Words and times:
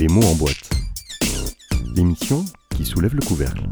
Les 0.00 0.08
mots 0.08 0.24
en 0.24 0.34
boîte. 0.34 0.70
L'émission 1.94 2.42
qui 2.74 2.86
soulève 2.86 3.14
le 3.14 3.20
couvercle. 3.20 3.64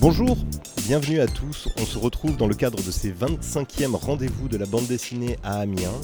Bonjour, 0.00 0.38
bienvenue 0.86 1.20
à 1.20 1.26
tous. 1.26 1.68
On 1.76 1.84
se 1.84 1.98
retrouve 1.98 2.38
dans 2.38 2.46
le 2.46 2.54
cadre 2.54 2.82
de 2.82 2.90
ces 2.90 3.12
25e 3.12 3.94
rendez-vous 3.94 4.48
de 4.48 4.56
la 4.56 4.64
bande 4.64 4.86
dessinée 4.86 5.36
à 5.42 5.60
Amiens. 5.60 6.00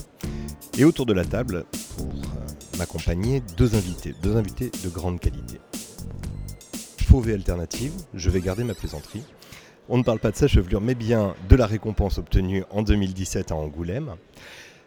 Et 0.76 0.84
autour 0.84 1.06
de 1.06 1.14
la 1.14 1.24
table, 1.24 1.64
pour 1.96 2.08
euh, 2.08 2.76
m'accompagner, 2.76 3.42
deux 3.56 3.74
invités, 3.74 4.14
deux 4.22 4.36
invités 4.36 4.70
de 4.84 4.90
grande 4.90 5.20
qualité. 5.20 5.58
Fauve 7.08 7.30
et 7.30 7.32
alternative, 7.32 7.92
je 8.12 8.28
vais 8.28 8.42
garder 8.42 8.64
ma 8.64 8.74
plaisanterie. 8.74 9.24
On 9.88 9.96
ne 9.96 10.02
parle 10.02 10.18
pas 10.18 10.30
de 10.30 10.36
sa 10.36 10.48
chevelure, 10.48 10.82
mais 10.82 10.94
bien 10.94 11.34
de 11.48 11.56
la 11.56 11.64
récompense 11.64 12.18
obtenue 12.18 12.62
en 12.70 12.82
2017 12.82 13.52
à 13.52 13.54
Angoulême. 13.54 14.16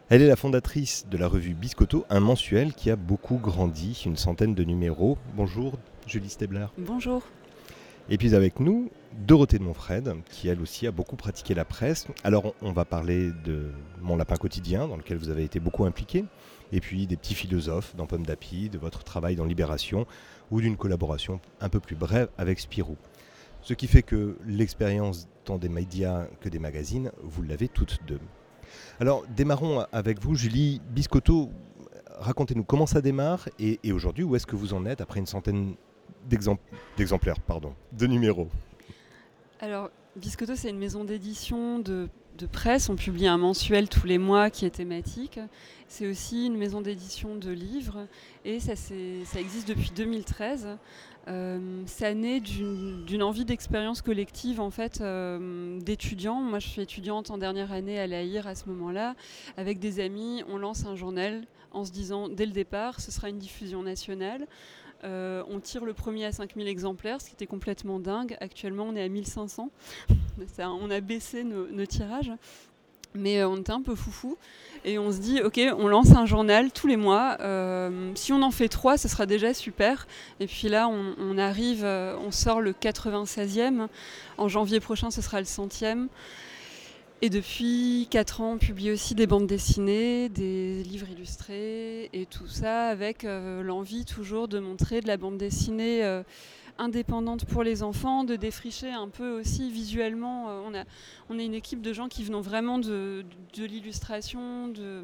Elle 0.08 0.22
est 0.22 0.28
la 0.28 0.36
fondatrice 0.36 1.04
de 1.10 1.18
la 1.18 1.26
revue 1.26 1.54
Biscotto, 1.54 2.06
un 2.10 2.20
mensuel 2.20 2.74
qui 2.74 2.92
a 2.92 2.96
beaucoup 2.96 3.38
grandi, 3.38 4.00
une 4.06 4.16
centaine 4.16 4.54
de 4.54 4.62
numéros. 4.62 5.18
Bonjour, 5.34 5.80
Julie 6.06 6.28
Stebler. 6.28 6.66
Bonjour. 6.78 7.24
Et 8.08 8.16
puis 8.16 8.36
avec 8.36 8.60
nous, 8.60 8.92
Dorothée 9.26 9.58
de 9.58 9.64
Montfred, 9.64 10.14
qui 10.30 10.46
elle 10.46 10.60
aussi 10.60 10.86
a 10.86 10.92
beaucoup 10.92 11.16
pratiqué 11.16 11.54
la 11.54 11.64
presse. 11.64 12.06
Alors 12.22 12.54
on 12.62 12.70
va 12.70 12.84
parler 12.84 13.32
de 13.44 13.72
Mon 14.00 14.16
Lapin 14.16 14.36
Quotidien, 14.36 14.86
dans 14.86 14.96
lequel 14.96 15.18
vous 15.18 15.28
avez 15.28 15.42
été 15.42 15.58
beaucoup 15.58 15.84
impliqué, 15.84 16.24
et 16.70 16.78
puis 16.78 17.08
des 17.08 17.16
petits 17.16 17.34
philosophes 17.34 17.96
dans 17.96 18.06
Pomme 18.06 18.24
d'Api, 18.24 18.68
de 18.68 18.78
votre 18.78 19.02
travail 19.02 19.34
dans 19.34 19.44
Libération, 19.44 20.06
ou 20.52 20.60
d'une 20.60 20.76
collaboration 20.76 21.40
un 21.60 21.68
peu 21.68 21.80
plus 21.80 21.96
brève 21.96 22.28
avec 22.38 22.60
Spirou. 22.60 22.96
Ce 23.60 23.74
qui 23.74 23.88
fait 23.88 24.04
que 24.04 24.38
l'expérience 24.46 25.26
tant 25.44 25.58
des 25.58 25.68
médias 25.68 26.26
que 26.40 26.48
des 26.48 26.60
magazines, 26.60 27.10
vous 27.24 27.42
l'avez 27.42 27.66
toutes 27.66 27.98
deux. 28.06 28.20
Alors 29.00 29.24
démarrons 29.36 29.84
avec 29.92 30.20
vous, 30.20 30.34
Julie 30.34 30.80
Biscotto. 30.90 31.50
Racontez-nous 32.18 32.64
comment 32.64 32.86
ça 32.86 33.00
démarre 33.02 33.48
et, 33.58 33.78
aujourd'hui 33.92 34.24
où 34.24 34.36
est-ce 34.36 34.46
que 34.46 34.56
vous 34.56 34.72
en 34.72 34.86
êtes 34.86 35.00
après 35.00 35.20
une 35.20 35.26
centaine 35.26 35.74
d'exemplaires, 36.96 37.40
pardon, 37.40 37.74
de 37.92 38.06
numéros? 38.06 38.48
Alors, 39.60 39.90
Biscotto, 40.16 40.54
c'est 40.54 40.70
une 40.70 40.78
maison 40.78 41.04
d'édition 41.04 41.78
de, 41.78 42.08
presse. 42.52 42.88
On 42.88 42.96
publie 42.96 43.26
un 43.26 43.38
mensuel 43.38 43.88
tous 43.88 44.06
les 44.06 44.18
mois 44.18 44.50
qui 44.50 44.64
est 44.64 44.70
thématique. 44.70 45.38
C'est 45.88 46.06
aussi 46.06 46.46
une 46.46 46.56
maison 46.56 46.80
d'édition 46.80 47.36
de 47.36 47.50
livres 47.50 48.06
et 48.44 48.60
ça 48.60 48.72
existe 49.38 49.68
depuis 49.68 49.92
2013. 49.94 50.68
Euh, 51.28 51.82
ça 51.86 52.14
naît 52.14 52.40
d'une 52.40 53.22
envie 53.22 53.44
d'expérience 53.44 54.00
collective 54.00 54.60
en 54.60 54.70
fait 54.70 55.00
euh, 55.00 55.80
d'étudiants. 55.80 56.40
Moi, 56.40 56.60
je 56.60 56.68
suis 56.68 56.82
étudiante 56.82 57.30
en 57.30 57.38
dernière 57.38 57.72
année 57.72 57.98
à 57.98 58.06
l'AIR 58.06 58.46
à 58.46 58.54
ce 58.54 58.68
moment-là. 58.68 59.16
Avec 59.56 59.78
des 59.78 60.00
amis, 60.00 60.44
on 60.48 60.56
lance 60.56 60.86
un 60.86 60.94
journal 60.94 61.44
en 61.72 61.84
se 61.84 61.90
disant 61.90 62.28
dès 62.28 62.46
le 62.46 62.52
départ, 62.52 63.00
ce 63.00 63.10
sera 63.10 63.28
une 63.28 63.38
diffusion 63.38 63.82
nationale. 63.82 64.46
Euh, 65.04 65.42
on 65.48 65.60
tire 65.60 65.84
le 65.84 65.92
premier 65.92 66.24
à 66.24 66.32
5000 66.32 66.66
exemplaires, 66.68 67.20
ce 67.20 67.28
qui 67.28 67.34
était 67.34 67.46
complètement 67.46 68.00
dingue. 68.00 68.36
Actuellement, 68.40 68.84
on 68.84 68.96
est 68.96 69.02
à 69.02 69.08
1500. 69.08 69.70
on 70.58 70.90
a 70.90 71.00
baissé 71.00 71.44
nos, 71.44 71.86
tirages. 71.86 72.32
Mais 73.18 73.40
euh, 73.40 73.48
on 73.48 73.58
était 73.58 73.72
un 73.72 73.82
peu 73.82 73.94
foufou. 73.94 74.36
Et 74.84 74.98
on 74.98 75.10
se 75.10 75.18
dit, 75.18 75.40
ok, 75.40 75.60
on 75.78 75.88
lance 75.88 76.12
un 76.12 76.26
journal 76.26 76.70
tous 76.70 76.86
les 76.86 76.96
mois. 76.96 77.36
Euh, 77.40 78.12
si 78.14 78.32
on 78.32 78.42
en 78.42 78.52
fait 78.52 78.68
trois, 78.68 78.96
ce 78.96 79.08
sera 79.08 79.26
déjà 79.26 79.52
super. 79.52 80.06
Et 80.38 80.46
puis 80.46 80.68
là, 80.68 80.88
on, 80.88 81.38
arrive, 81.38 81.84
on 81.84 82.30
sort 82.30 82.60
le 82.60 82.72
96e. 82.72 83.88
En 84.38 84.48
janvier 84.48 84.78
prochain, 84.78 85.10
ce 85.10 85.22
sera 85.22 85.40
le 85.40 85.46
centième. 85.46 86.08
Et 87.22 87.30
depuis 87.30 88.08
4 88.10 88.42
ans, 88.42 88.52
on 88.52 88.58
publie 88.58 88.90
aussi 88.90 89.14
des 89.14 89.26
bandes 89.26 89.46
dessinées, 89.46 90.28
des 90.28 90.82
livres 90.82 91.08
illustrés 91.10 92.10
et 92.12 92.26
tout 92.26 92.46
ça 92.46 92.88
avec 92.88 93.24
euh, 93.24 93.62
l'envie 93.62 94.04
toujours 94.04 94.48
de 94.48 94.58
montrer 94.58 95.00
de 95.00 95.06
la 95.06 95.16
bande 95.16 95.38
dessinée 95.38 96.04
euh, 96.04 96.22
indépendante 96.78 97.44
pour 97.44 97.62
les 97.62 97.82
enfants, 97.82 98.24
de 98.24 98.36
défricher 98.36 98.90
un 98.90 99.08
peu 99.08 99.38
aussi 99.40 99.70
visuellement. 99.70 100.48
Euh, 100.48 100.60
on, 100.66 100.74
a, 100.74 100.84
on 101.30 101.38
est 101.38 101.44
une 101.44 101.54
équipe 101.54 101.82
de 101.82 101.92
gens 101.92 102.08
qui 102.08 102.24
venons 102.24 102.40
vraiment 102.40 102.78
de, 102.78 103.24
l'illustration. 103.56 104.68
De... 104.68 105.02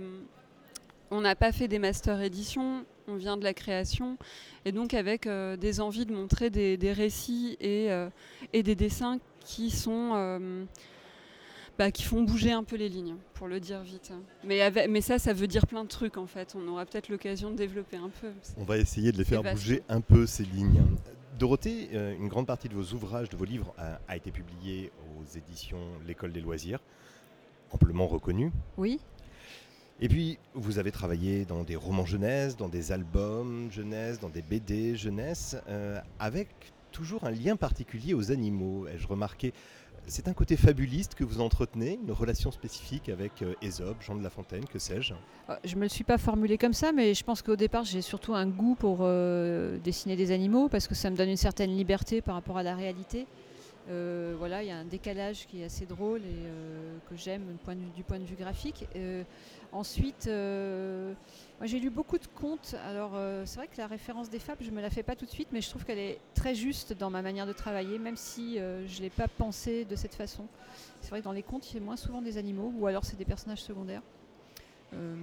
On 1.10 1.20
n'a 1.20 1.34
pas 1.34 1.52
fait 1.52 1.68
des 1.68 1.78
master 1.78 2.20
éditions, 2.22 2.84
on 3.08 3.16
vient 3.16 3.36
de 3.36 3.44
la 3.44 3.54
création. 3.54 4.16
Et 4.64 4.72
donc 4.72 4.94
avec 4.94 5.28
des 5.28 5.80
envies 5.80 6.06
de 6.06 6.14
montrer 6.14 6.48
des, 6.48 6.92
récits 6.92 7.56
et, 7.60 7.88
et, 8.52 8.62
des 8.62 8.74
dessins 8.74 9.18
qui 9.44 9.70
sont 9.70 10.14
bah, 11.78 11.90
qui 11.90 12.02
font 12.02 12.22
bouger 12.22 12.52
un 12.52 12.64
peu 12.64 12.76
les 12.76 12.88
lignes, 12.88 13.16
pour 13.34 13.48
le 13.48 13.58
dire 13.58 13.82
vite. 13.82 14.12
Mais, 14.44 14.70
mais 14.88 15.00
ça, 15.00 15.18
ça 15.18 15.32
veut 15.32 15.46
dire 15.46 15.66
plein 15.66 15.84
de 15.84 15.88
trucs 15.88 16.18
en 16.18 16.26
fait. 16.26 16.54
On 16.54 16.68
aura 16.68 16.84
peut-être 16.84 17.08
l'occasion 17.08 17.50
de 17.50 17.56
développer 17.56 17.96
un 17.96 18.10
peu. 18.20 18.28
On 18.58 18.64
va 18.64 18.76
essayer 18.78 19.10
de 19.10 19.18
les 19.18 19.24
faire 19.24 19.42
bouger 19.42 19.82
un 19.88 20.00
peu 20.00 20.26
ces 20.26 20.44
lignes. 20.44 20.82
Dorothée, 21.42 21.88
euh, 21.94 22.14
une 22.14 22.28
grande 22.28 22.46
partie 22.46 22.68
de 22.68 22.74
vos 22.76 22.94
ouvrages, 22.94 23.28
de 23.28 23.36
vos 23.36 23.44
livres, 23.44 23.74
a, 24.06 24.16
été 24.16 24.30
publiée 24.30 24.92
aux 25.18 25.36
éditions 25.36 25.80
L'École 26.06 26.30
des 26.30 26.40
loisirs, 26.40 26.78
amplement 27.72 28.06
reconnue. 28.06 28.52
Oui. 28.76 29.00
Et 30.00 30.08
puis, 30.08 30.38
vous 30.54 30.78
avez 30.78 30.92
travaillé 30.92 31.44
dans 31.44 31.64
des 31.64 31.74
romans 31.74 32.06
jeunesse, 32.06 32.56
dans 32.56 32.68
des 32.68 32.92
albums 32.92 33.72
jeunesse, 33.72 34.20
dans 34.20 34.28
des 34.28 34.40
BD 34.40 34.94
jeunesse, 34.94 35.56
euh, 35.68 36.00
avec 36.20 36.46
toujours 36.92 37.24
un 37.24 37.32
lien 37.32 37.56
particulier 37.56 38.14
aux 38.14 38.30
animaux. 38.30 38.86
Ai-je 38.86 39.08
remarqué 39.08 39.52
c'est 40.06 40.28
un 40.28 40.32
côté 40.32 40.56
fabuliste 40.56 41.14
que 41.14 41.24
vous 41.24 41.40
entretenez, 41.40 41.98
une 42.02 42.12
relation 42.12 42.50
spécifique 42.50 43.08
avec 43.08 43.42
euh, 43.42 43.54
Ésope, 43.62 43.96
Jean 44.00 44.16
de 44.16 44.22
La 44.22 44.30
Fontaine, 44.30 44.64
que 44.64 44.78
sais-je? 44.78 45.14
Euh, 45.48 45.56
Je 45.64 45.74
ne 45.74 45.80
me 45.80 45.84
le 45.84 45.88
suis 45.88 46.04
pas 46.04 46.18
formulé 46.18 46.58
comme 46.58 46.72
ça, 46.72 46.92
mais 46.92 47.14
je 47.14 47.24
pense 47.24 47.42
qu'au 47.42 47.56
départ, 47.56 47.84
j'ai 47.84 48.02
surtout 48.02 48.34
un 48.34 48.46
goût 48.46 48.74
pour 48.74 48.98
euh, 49.00 49.78
dessiner 49.78 50.16
des 50.16 50.32
animaux, 50.32 50.68
parce 50.68 50.88
que 50.88 50.94
ça 50.94 51.10
me 51.10 51.16
donne 51.16 51.28
une 51.28 51.36
certaine 51.36 51.70
liberté 51.70 52.20
par 52.20 52.34
rapport 52.34 52.58
à 52.58 52.62
la 52.62 52.74
réalité. 52.74 53.26
voilà, 53.88 54.62
il 54.62 54.68
y 54.68 54.72
a 54.72 54.76
un 54.76 54.84
décalage 54.84 55.46
qui 55.46 55.62
est 55.62 55.64
assez 55.64 55.86
drôle 55.86 56.20
et 56.20 57.08
que 57.08 57.16
j'aime 57.16 57.56
du 57.94 58.02
point 58.02 58.18
de 58.18 58.24
vue 58.24 58.36
graphique. 58.36 58.86
Ensuite, 59.72 60.28
j'ai 61.66 61.78
lu 61.78 61.90
beaucoup 61.90 62.18
de 62.18 62.26
contes. 62.26 62.74
Alors, 62.88 63.12
euh, 63.14 63.44
c'est 63.46 63.56
vrai 63.56 63.68
que 63.68 63.76
la 63.78 63.86
référence 63.86 64.30
des 64.30 64.38
fables, 64.38 64.64
je 64.64 64.70
ne 64.70 64.76
me 64.76 64.80
la 64.80 64.90
fais 64.90 65.02
pas 65.02 65.16
tout 65.16 65.26
de 65.26 65.30
suite, 65.30 65.48
mais 65.52 65.60
je 65.60 65.68
trouve 65.68 65.84
qu'elle 65.84 65.98
est 65.98 66.18
très 66.34 66.54
juste 66.54 66.92
dans 66.92 67.10
ma 67.10 67.22
manière 67.22 67.46
de 67.46 67.52
travailler, 67.52 67.98
même 67.98 68.16
si 68.16 68.58
euh, 68.58 68.86
je 68.88 68.98
ne 68.98 69.02
l'ai 69.02 69.10
pas 69.10 69.28
pensé 69.28 69.84
de 69.84 69.96
cette 69.96 70.14
façon. 70.14 70.46
C'est 71.00 71.10
vrai 71.10 71.20
que 71.20 71.24
dans 71.24 71.32
les 71.32 71.42
contes, 71.42 71.70
il 71.70 71.74
y 71.74 71.80
a 71.80 71.82
moins 71.82 71.96
souvent 71.96 72.22
des 72.22 72.38
animaux, 72.38 72.72
ou 72.76 72.86
alors 72.86 73.04
c'est 73.04 73.16
des 73.16 73.24
personnages 73.24 73.62
secondaires. 73.62 74.02
Euh, 74.94 75.14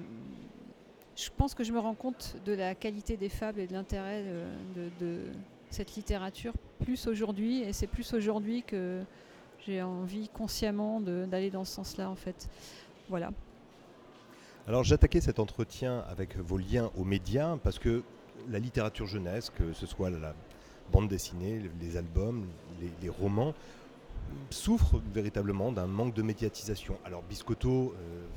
je 1.15 1.29
pense 1.35 1.53
que 1.53 1.63
je 1.63 1.73
me 1.73 1.79
rends 1.79 1.95
compte 1.95 2.37
de 2.45 2.53
la 2.53 2.75
qualité 2.75 3.17
des 3.17 3.29
fables 3.29 3.59
et 3.59 3.67
de 3.67 3.73
l'intérêt 3.73 4.23
de, 4.75 5.23
cette 5.69 5.95
littérature 5.95 6.53
plus 6.79 7.05
aujourd'hui, 7.07 7.61
et 7.61 7.73
c'est 7.73 7.85
plus 7.85 8.13
aujourd'hui 8.13 8.63
que 8.63 9.01
j'ai 9.67 9.81
envie 9.83 10.29
consciemment 10.29 11.01
d'aller 11.01 11.51
dans 11.51 11.65
ce 11.65 11.73
sens-là, 11.75 12.09
en 12.09 12.15
fait. 12.15 12.49
Voilà. 13.09 13.31
Alors 14.69 14.83
j'attaquais 14.83 15.19
cet 15.19 15.39
entretien 15.39 16.05
avec 16.11 16.37
vos 16.37 16.59
liens 16.59 16.91
aux 16.95 17.03
médias 17.03 17.57
parce 17.63 17.79
que 17.79 18.03
la 18.51 18.59
littérature 18.59 19.07
jeunesse, 19.07 19.49
que 19.49 19.73
ce 19.73 19.87
soit 19.87 20.11
la 20.11 20.35
bande 20.91 21.07
dessinée, 21.07 21.59
les 21.81 21.97
albums, 21.97 22.45
les, 23.01 23.09
romans, 23.09 23.55
souffre 24.51 25.01
véritablement 25.11 25.71
d'un 25.71 25.87
manque 25.87 26.13
de 26.13 26.21
médiatisation. 26.21 26.99
Alors 27.03 27.23
Biscotto 27.23 27.95
euh, 27.97 28.27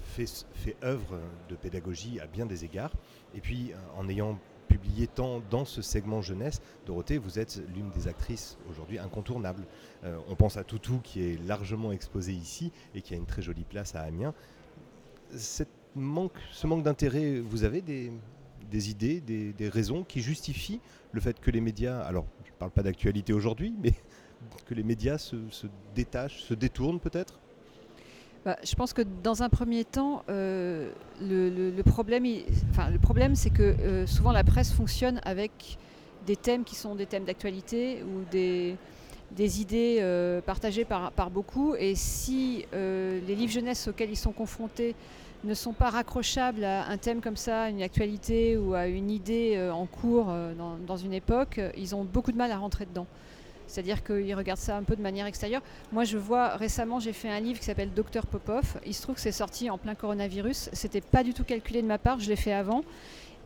fait, 0.55 0.75
œuvre 0.83 1.19
de 1.51 1.55
pédagogie 1.55 2.19
à 2.19 2.27
bien 2.27 2.47
des 2.47 2.65
égards, 2.65 2.95
et 3.35 3.43
puis 3.43 3.73
euh, 3.73 4.01
en 4.01 4.09
ayant 4.09 4.39
publié 4.69 5.09
tant 5.09 5.43
dans 5.51 5.67
ce 5.67 5.83
segment 5.83 6.23
jeunesse, 6.23 6.63
Dorothée, 6.87 7.19
vous 7.19 7.41
êtes 7.41 7.61
l'une 7.75 7.91
des 7.91 8.09
actrices 8.09 8.57
aujourd'hui 8.71 8.99
incontournables. 8.99 9.67
Euh, 10.05 10.17
on 10.31 10.35
pense 10.35 10.57
à 10.57 10.65
Toutou 10.65 10.99
qui 11.05 11.23
est 11.25 11.47
largement 11.47 11.93
exposé 11.93 12.33
ici 12.33 12.73
et 12.95 13.03
qui 13.03 13.13
a 13.13 13.19
une 13.19 13.27
très 13.27 13.43
jolie 13.43 13.65
place 13.65 13.95
à 13.95 14.01
Amiens. 14.01 14.33
Cette 15.35 15.82
ce 15.95 16.67
manque 16.67 16.83
d'intérêt, 16.83 17.41
vous 17.41 17.65
avez 17.65 17.83
des, 17.83 18.91
idées, 18.91 19.21
des, 19.21 19.69
raisons 19.69 20.05
qui 20.05 20.21
justifient 20.21 20.81
le 21.13 21.21
fait 21.21 21.39
que 21.41 21.51
les 21.51 21.61
médias, 21.61 22.01
alors 22.01 22.27
je 22.45 22.51
ne 22.51 22.57
parle 22.57 22.71
pas 22.71 22.83
d'actualité 22.83 23.33
aujourd'hui, 23.33 23.75
mais 23.83 23.93
que 24.67 24.75
les 24.75 24.83
médias 24.83 25.19
se, 25.19 25.37
détachent, 25.95 26.43
se 26.43 26.55
détournent 26.55 27.01
peut-être? 27.01 27.39
Bah, 28.45 28.57
je 28.65 28.75
pense 28.75 28.93
que 28.93 29.03
dans 29.23 29.45
un 29.45 29.49
premier 29.49 29.85
temps, 29.85 30.25
euh, 30.29 30.91
le, 31.21 31.83
problème, 31.83 33.37
c'est 33.37 33.51
que 33.51 33.63
euh, 33.63 34.07
souvent 34.07 34.33
la 34.33 34.43
presse 34.43 34.73
fonctionne 34.73 35.21
avec 35.25 35.79
des 36.27 36.37
thèmes 36.37 36.65
qui 36.65 36.75
sont 36.75 36.97
des 36.97 37.07
thèmes 37.07 37.25
d'actualité 37.25 38.03
ou 38.03 38.25
des, 38.33 38.77
idées 39.61 39.99
euh, 40.01 40.41
partagées 40.41 40.85
par, 40.85 41.13
par, 41.13 41.31
beaucoup. 41.31 41.77
Et 41.77 41.95
si 41.95 42.65
les 42.73 43.35
livres 43.37 43.53
jeunesse 43.53 43.87
auxquels 43.87 44.11
ils 44.11 44.17
sont 44.17 44.33
confrontés 44.33 44.97
ne 45.45 45.55
sont 45.55 45.73
pas 45.73 45.91
raccrochables 45.91 46.65
à 46.65 46.89
un 46.89 46.97
thème 46.97 47.21
comme 47.21 47.37
ça, 47.37 47.69
une 47.69 47.83
actualité 47.83 48.57
ou 48.57 48.75
à 48.75 48.87
une 48.87 49.11
idée 49.11 49.55
euh, 49.57 49.73
en 49.73 49.87
cours 49.87 50.27
euh, 50.29 50.53
dans, 50.87 50.97
une 50.97 51.13
époque, 51.13 51.61
ils 51.77 51.95
ont 51.95 52.05
beaucoup 52.05 52.33
de 52.33 52.37
mal 52.37 52.53
à 52.53 52.59
rentrer 52.59 52.87
dedans. 52.87 53.07
C'est-à-dire 53.67 54.05
qu'ils 54.05 54.35
regardent 54.35 54.61
ça 54.61 54.77
un 54.77 54.83
peu 54.83 54.97
de 54.97 55.03
manière 55.03 55.27
extérieure. 55.27 55.63
Moi, 55.93 56.05
je 56.05 56.19
vois 56.19 56.57
récemment, 56.57 57.01
j'ai 57.01 57.13
fait 57.13 57.31
un 57.31 57.41
livre 57.41 57.59
qui 57.59 57.65
s'appelle 57.65 57.93
Docteur 57.93 58.27
Popov. 58.27 58.79
Il 58.85 58.95
se 58.95 59.03
trouve 59.03 59.15
que 59.15 59.21
c'est 59.21 59.33
sorti 59.33 59.71
en 59.71 59.79
plein 59.79 59.95
coronavirus. 59.95 60.69
C'était 60.73 61.01
pas 61.01 61.25
du 61.25 61.33
tout 61.33 61.45
calculé 61.45 61.81
de 61.81 61.87
ma 61.87 61.99
part, 61.99 62.21
je 62.21 62.29
l'ai 62.29 62.37
fait 62.37 62.53
avant. 62.53 62.83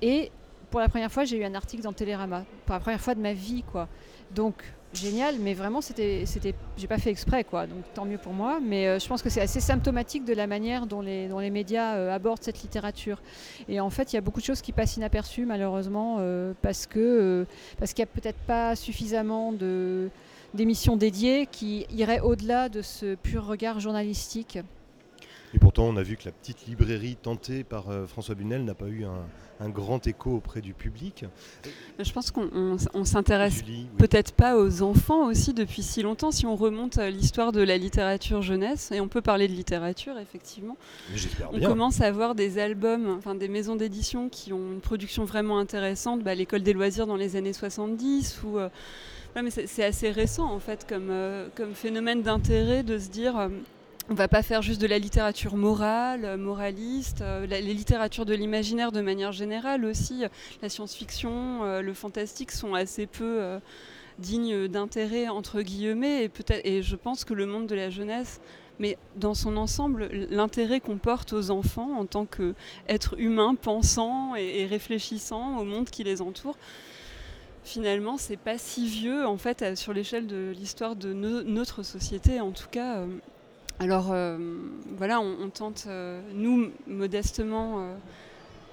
Et 0.03 0.33
pour 0.71 0.81
la 0.81 0.89
première 0.89 1.13
fois, 1.13 1.25
j'ai 1.25 1.39
eu 1.39 1.45
un 1.45 1.55
article 1.55 1.83
dans 1.83 1.93
Télérama. 1.93 2.45
Pour 2.65 2.75
la 2.75 2.81
première 2.81 3.01
fois 3.01 3.15
de 3.15 3.21
ma 3.21 3.33
vie, 3.33 3.63
quoi. 3.71 3.89
Donc, 4.35 4.55
génial, 4.93 5.37
mais 5.41 5.55
vraiment, 5.55 5.81
c'était, 5.81 6.25
j'ai 6.77 6.87
pas 6.87 6.99
fait 6.99 7.11
exprès, 7.11 7.45
quoi. 7.45 7.67
Donc, 7.67 7.85
tant 7.95 8.05
mieux 8.05 8.19
pour 8.19 8.33
moi. 8.33 8.61
Mais 8.63 8.87
euh, 8.87 8.99
je 8.99 9.07
pense 9.07 9.23
que 9.23 9.31
c'est 9.31 9.41
assez 9.41 9.61
symptomatique 9.61 10.25
de 10.25 10.35
la 10.35 10.47
manière 10.47 10.87
dont 10.87 11.01
les, 11.01 11.29
dont 11.29 11.39
les 11.39 11.51
médias 11.51 11.97
euh, 11.97 12.15
abordent 12.15 12.43
cette 12.43 12.63
littérature. 12.63 13.21
Et 13.69 13.81
en 13.81 13.91
fait, 13.91 14.13
il 14.13 14.17
y 14.17 14.19
a 14.19 14.23
beaucoup 14.23 14.41
de 14.41 14.47
choses 14.47 14.63
qui 14.63 14.73
passent 14.73 14.97
inaperçues, 14.97 15.47
malheureusement, 15.47 16.17
euh, 16.21 16.53
parce 16.63 16.87
qu'il 16.87 17.47
y 17.99 18.03
a 18.03 18.07
peut-être 18.07 18.39
pas 18.47 18.77
suffisamment 18.77 19.53
de 19.53 20.09
d'émissions 20.55 20.97
dédiées 20.97 21.47
qui 21.51 21.87
iraient 21.91 22.21
au-delà 22.21 22.71
de 22.71 22.81
ce 22.81 23.15
pur 23.15 23.45
regard 23.45 23.79
journalistique. 23.79 24.59
Et 25.55 25.59
pourtant, 25.59 25.85
on 25.85 25.97
a 25.97 26.03
vu 26.03 26.17
que 26.17 26.25
la 26.25 26.33
petite 26.33 26.67
librairie 26.67 27.17
tentée 27.17 27.65
par 27.65 27.87
François 28.09 28.35
Bunel 28.35 28.65
n'a 28.65 28.75
pas 28.75 28.89
eu 28.89 29.05
un, 29.05 29.27
un 29.61 29.69
grand 29.69 30.07
écho 30.07 30.31
auprès 30.31 30.61
du 30.61 30.75
public. 30.75 31.25
Je 31.99 32.13
pense 32.13 32.31
qu'on 32.31 33.05
s'intéresse 33.05 33.63
peut-être 33.99 34.33
pas 34.33 34.57
aux 34.57 34.83
enfants 34.83 35.27
aussi 35.27 35.55
depuis 35.55 35.83
si 35.83 36.03
longtemps, 36.03 36.31
si 36.31 36.47
on 36.47 36.57
remonte 36.57 36.99
à 36.99 37.11
l'histoire 37.11 37.53
de 37.53 37.63
la 37.63 37.79
littérature 37.79 38.43
jeunesse, 38.43 38.91
et 38.93 39.01
on 39.01 39.09
peut 39.09 39.23
parler 39.23 39.49
de 39.49 39.53
littérature 39.53 40.19
effectivement. 40.19 40.77
On 41.53 41.61
commence 41.61 42.01
à 42.01 42.07
avoir 42.07 42.35
des 42.35 42.59
albums, 42.59 43.09
enfin 43.19 43.35
des 43.35 43.49
maisons 43.49 43.77
d'édition 43.77 44.29
qui 44.29 44.53
ont 44.53 44.73
une 44.73 44.81
production 44.81 45.25
vraiment 45.25 45.59
intéressante, 45.59 46.23
bah, 46.23 46.35
l'école 46.35 46.63
des 46.63 46.73
loisirs 46.73 47.07
dans 47.07 47.17
les 47.17 47.37
années 47.37 47.53
70 47.53 48.43
ou... 48.45 48.59
Euh, 48.59 48.69
mais 49.43 49.51
c'est 49.51 49.85
assez 49.85 50.11
récent 50.11 50.51
en 50.51 50.59
fait 50.59 50.87
comme, 50.89 51.11
euh, 51.11 51.49
comme 51.55 51.75
phénomène 51.75 52.23
d'intérêt 52.23 52.83
de 52.83 52.99
se 52.99 53.11
dire 53.11 53.37
euh, 53.37 53.49
on 54.09 54.15
va 54.15 54.29
pas 54.29 54.43
faire 54.43 54.63
juste 54.63 54.81
de 54.81 54.87
la 54.87 54.99
littérature 54.99 55.57
morale, 55.57 56.25
euh, 56.25 56.37
moraliste, 56.37 57.23
euh, 57.23 57.47
les 57.47 57.61
littératures 57.61 58.25
de 58.25 58.35
l'imaginaire 58.35 58.93
de 58.93 59.01
manière 59.01 59.33
générale 59.33 59.85
aussi. 59.85 60.25
La 60.63 60.69
science-fiction, 60.69 61.65
euh, 61.65 61.83
le 61.83 61.93
fantastique 61.93 62.53
sont 62.53 62.75
assez 62.75 63.07
peu 63.07 63.59
dignes 64.19 64.69
d'intérêt 64.69 65.29
entre 65.29 65.61
guillemets 65.61 66.25
et 66.25 66.29
peut-être 66.29 66.65
et 66.65 66.83
je 66.83 66.97
pense 66.97 67.25
que 67.25 67.35
le 67.35 67.47
monde 67.47 67.67
de 67.67 67.75
la 67.75 67.91
jeunesse 67.91 68.41
mais 68.79 68.99
dans 69.17 69.35
son 69.35 69.57
ensemble, 69.57 70.09
l'intérêt 70.31 70.81
qu'on 70.81 70.99
porte 70.99 71.33
aux 71.33 71.51
enfants 71.51 71.99
en 71.99 72.05
tant 72.07 72.27
qu'êtres 72.27 73.19
humains 73.19 73.55
pensant 73.55 74.35
et, 74.35 74.67
réfléchissant 74.67 75.59
au 75.59 75.65
monde 75.65 75.89
qui 75.89 76.05
les 76.05 76.21
entoure, 76.21 76.59
finalement, 77.65 78.19
c'est 78.19 78.37
pas 78.37 78.59
si 78.59 78.87
vieux 78.87 79.27
en 79.27 79.39
fait 79.39 79.77
sur 79.77 79.95
l'échelle 79.95 80.27
de 80.27 80.53
l'histoire 80.55 80.95
de 80.95 81.15
notre 81.15 81.83
société. 81.83 82.41
En 82.41 82.51
tout 82.51 82.69
cas, 82.71 83.07
alors 83.79 84.11
euh, 84.11 84.39
voilà, 84.97 85.21
on, 85.21 85.51
tente, 85.51 85.85
euh, 85.87 86.21
nous, 86.33 86.71
modestement, 86.87 87.81
euh, 87.81 87.95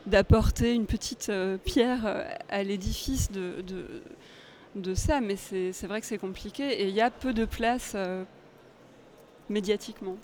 d'apporter 0.05 0.73
une 0.73 0.85
petite 0.85 1.31
pierre 1.65 2.25
à 2.49 2.63
l'édifice 2.63 3.31
de, 3.31 3.63
de, 4.75 4.93
ça, 4.93 5.21
mais 5.21 5.35
c'est 5.35 5.87
vrai 5.87 6.01
que 6.01 6.07
c'est 6.07 6.17
compliqué 6.17 6.81
et 6.81 6.87
il 6.87 6.93
y 6.95 7.01
a 7.01 7.09
peu 7.09 7.33
de 7.33 7.45
place 7.45 7.95
médiatiquement. 9.49 10.17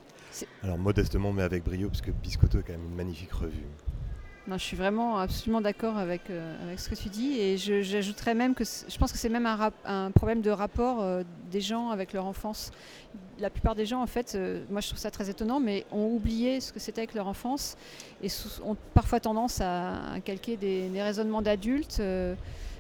Alors 0.63 0.77
modestement, 0.77 1.31
mais 1.33 1.43
avec 1.43 1.63
brio, 1.63 1.87
parce 1.89 2.01
que 2.01 2.11
Biscotto 2.11 2.59
est 2.59 2.63
quand 2.63 2.73
même 2.73 2.85
une 2.85 2.95
magnifique 2.95 3.31
revue 3.31 3.65
je 4.57 4.63
suis 4.63 4.77
vraiment 4.77 5.19
absolument 5.19 5.61
d'accord 5.61 5.97
avec, 5.97 6.29
euh, 6.29 6.75
ce 6.77 6.89
que 6.89 6.95
tu 6.95 7.09
dis 7.09 7.39
et 7.39 7.57
j'ajouterais 7.57 8.33
même 8.33 8.55
que 8.55 8.63
je 8.63 8.97
pense 8.97 9.11
que 9.11 9.17
c'est 9.17 9.29
même 9.29 9.45
un, 9.45 10.11
problème 10.11 10.41
de 10.41 10.49
rapport 10.49 11.01
euh, 11.01 11.23
des 11.51 11.61
gens 11.61 11.89
avec 11.89 12.13
leur 12.13 12.25
enfance. 12.25 12.71
La 13.39 13.49
plupart 13.49 13.75
des 13.75 13.85
gens, 13.85 14.01
en 14.01 14.07
fait, 14.07 14.33
euh, 14.35 14.63
moi 14.69 14.81
je 14.81 14.87
trouve 14.87 14.99
ça 14.99 15.11
très 15.11 15.29
étonnant, 15.29 15.59
mais 15.59 15.85
ont 15.91 16.07
oublié 16.07 16.61
ce 16.61 16.73
que 16.73 16.79
c'était 16.79 17.01
avec 17.01 17.13
leur 17.13 17.27
enfance 17.27 17.77
et 18.21 18.27
ont 18.63 18.77
parfois 18.93 19.19
tendance 19.19 19.61
à, 19.61 20.19
calquer 20.25 20.57
des, 20.57 21.01
raisonnements 21.01 21.41
d'adultes 21.41 22.01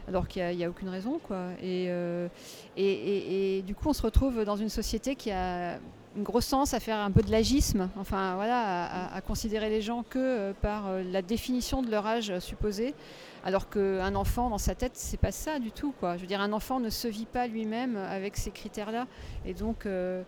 alors 0.07 0.27
qu'il 0.27 0.43
n'y 0.55 0.63
a, 0.63 0.69
aucune 0.69 0.89
raison. 0.89 1.19
Quoi. 1.19 1.49
Et, 1.61 3.61
du 3.65 3.75
coup, 3.75 3.89
on 3.89 3.93
se 3.93 4.01
retrouve 4.01 4.43
dans 4.43 4.57
une 4.57 4.69
société 4.69 5.15
qui 5.15 5.31
a 5.31 5.79
une 6.15 6.41
sens 6.41 6.73
à 6.73 6.79
faire 6.79 6.97
un 6.97 7.11
peu 7.11 7.21
de 7.21 7.31
l'agisme, 7.31 7.89
enfin 7.97 8.35
voilà, 8.35 9.13
à, 9.13 9.21
considérer 9.21 9.69
les 9.69 9.81
gens 9.81 10.03
que 10.03 10.19
euh, 10.19 10.53
par 10.53 10.87
euh, 10.87 11.03
la 11.03 11.21
définition 11.21 11.81
de 11.81 11.91
leur 11.91 12.05
âge 12.05 12.39
supposé, 12.39 12.95
alors 13.43 13.69
qu'un 13.69 14.15
enfant 14.15 14.49
dans 14.49 14.57
sa 14.57 14.75
tête 14.75 14.93
c'est 14.95 15.19
pas 15.19 15.31
ça 15.31 15.59
du 15.59 15.71
tout 15.71 15.93
quoi. 15.99 16.17
Je 16.17 16.21
veux 16.21 16.27
dire 16.27 16.41
un 16.41 16.53
enfant 16.53 16.79
ne 16.79 16.89
se 16.89 17.07
vit 17.07 17.25
pas 17.25 17.47
lui-même 17.47 17.97
avec 17.97 18.37
ces 18.37 18.51
critères-là, 18.51 19.07
et 19.45 19.53
donc 19.53 19.85
euh, 19.85 20.23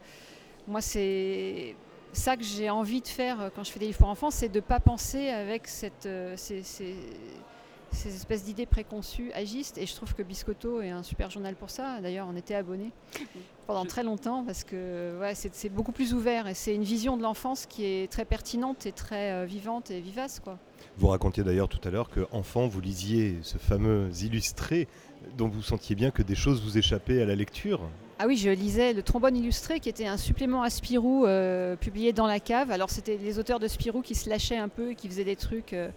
moi 0.68 0.82
c'est 0.82 1.76
ça 2.14 2.36
que 2.36 2.44
j'ai 2.44 2.70
envie 2.70 3.02
de 3.02 3.08
faire 3.08 3.52
quand 3.56 3.64
je 3.64 3.72
fais 3.72 3.80
des 3.80 3.88
livres 3.88 4.00
pour 4.00 4.10
enfants, 4.10 4.32
c'est 4.32 4.50
de 4.50 4.60
ne 4.60 4.62
pas 4.62 4.80
penser 4.80 5.30
avec 5.30 5.68
cette, 5.68 6.08
ces 6.36 6.96
espèces 7.92 8.44
d'idées 8.44 8.66
préconçues 8.66 9.32
agistes. 9.34 9.78
Et 9.78 9.86
je 9.86 9.96
trouve 9.96 10.14
que 10.14 10.24
Biscotto 10.24 10.82
est 10.82 10.90
un 10.90 11.04
super 11.04 11.30
journal 11.30 11.56
pour 11.56 11.70
ça. 11.70 12.00
D'ailleurs, 12.02 12.28
on 12.30 12.36
était 12.36 12.56
abonné 12.56 12.92
pendant 13.68 13.86
très 13.86 14.04
longtemps 14.04 14.44
parce 14.44 14.64
que 14.64 15.20
ouais, 15.20 15.34
c'est 15.36 15.70
beaucoup 15.70 15.92
plus 15.92 16.14
ouvert 16.14 16.48
et 16.48 16.54
c'est 16.54 16.76
une 16.76 16.84
vision 16.84 17.18
de 17.18 17.24
l'enfance 17.24 17.66
qui 17.66 17.86
est 17.86 18.12
très 18.12 18.26
pertinente 18.26 18.86
et 18.86 18.92
très 18.92 19.32
euh, 19.32 19.46
vivante 19.46 19.92
et 19.92 20.02
vivace. 20.02 20.40
Quoi. 20.40 20.58
Vous 20.98 21.08
racontiez 21.08 21.44
d'ailleurs 21.44 21.70
tout 21.70 21.80
à 21.88 21.92
l'heure 21.92 22.10
que 22.10 22.28
enfant, 22.32 22.68
vous 22.68 22.82
lisiez 22.82 23.38
ce 23.44 23.58
fameux 23.58 24.10
illustré 24.22 24.88
dont 25.38 25.48
vous 25.48 25.62
sentiez 25.62 25.96
bien 25.96 26.12
que 26.12 26.22
des 26.22 26.36
choses 26.36 26.62
vous 26.62 26.78
échappaient 26.78 27.22
à 27.22 27.26
la 27.26 27.36
lecture. 27.36 27.82
Ah 28.20 28.26
oui, 28.28 28.38
je 28.38 28.50
lisais 28.50 28.94
le 28.94 29.02
trombone 29.02 29.36
illustré 29.36 29.80
qui 29.80 29.90
était 29.90 30.06
un 30.06 30.18
supplément 30.18 30.62
à 30.62 30.70
Spirou 30.70 31.26
euh, 31.26 31.76
publié 31.76 32.14
dans 32.14 32.28
la 32.28 32.40
cave. 32.40 32.70
Alors 32.72 32.90
c'était 32.90 33.18
les 33.18 33.40
auteurs 33.40 33.60
de 33.60 33.68
Spirou 33.68 34.02
qui 34.02 34.14
se 34.16 34.30
lâchaient 34.30 34.58
un 34.58 34.70
peu 34.70 34.92
et 34.92 34.96
qui 34.96 35.08
faisaient 35.08 35.24
des 35.24 35.36
trucs. 35.36 35.74
Euh, 35.74 35.90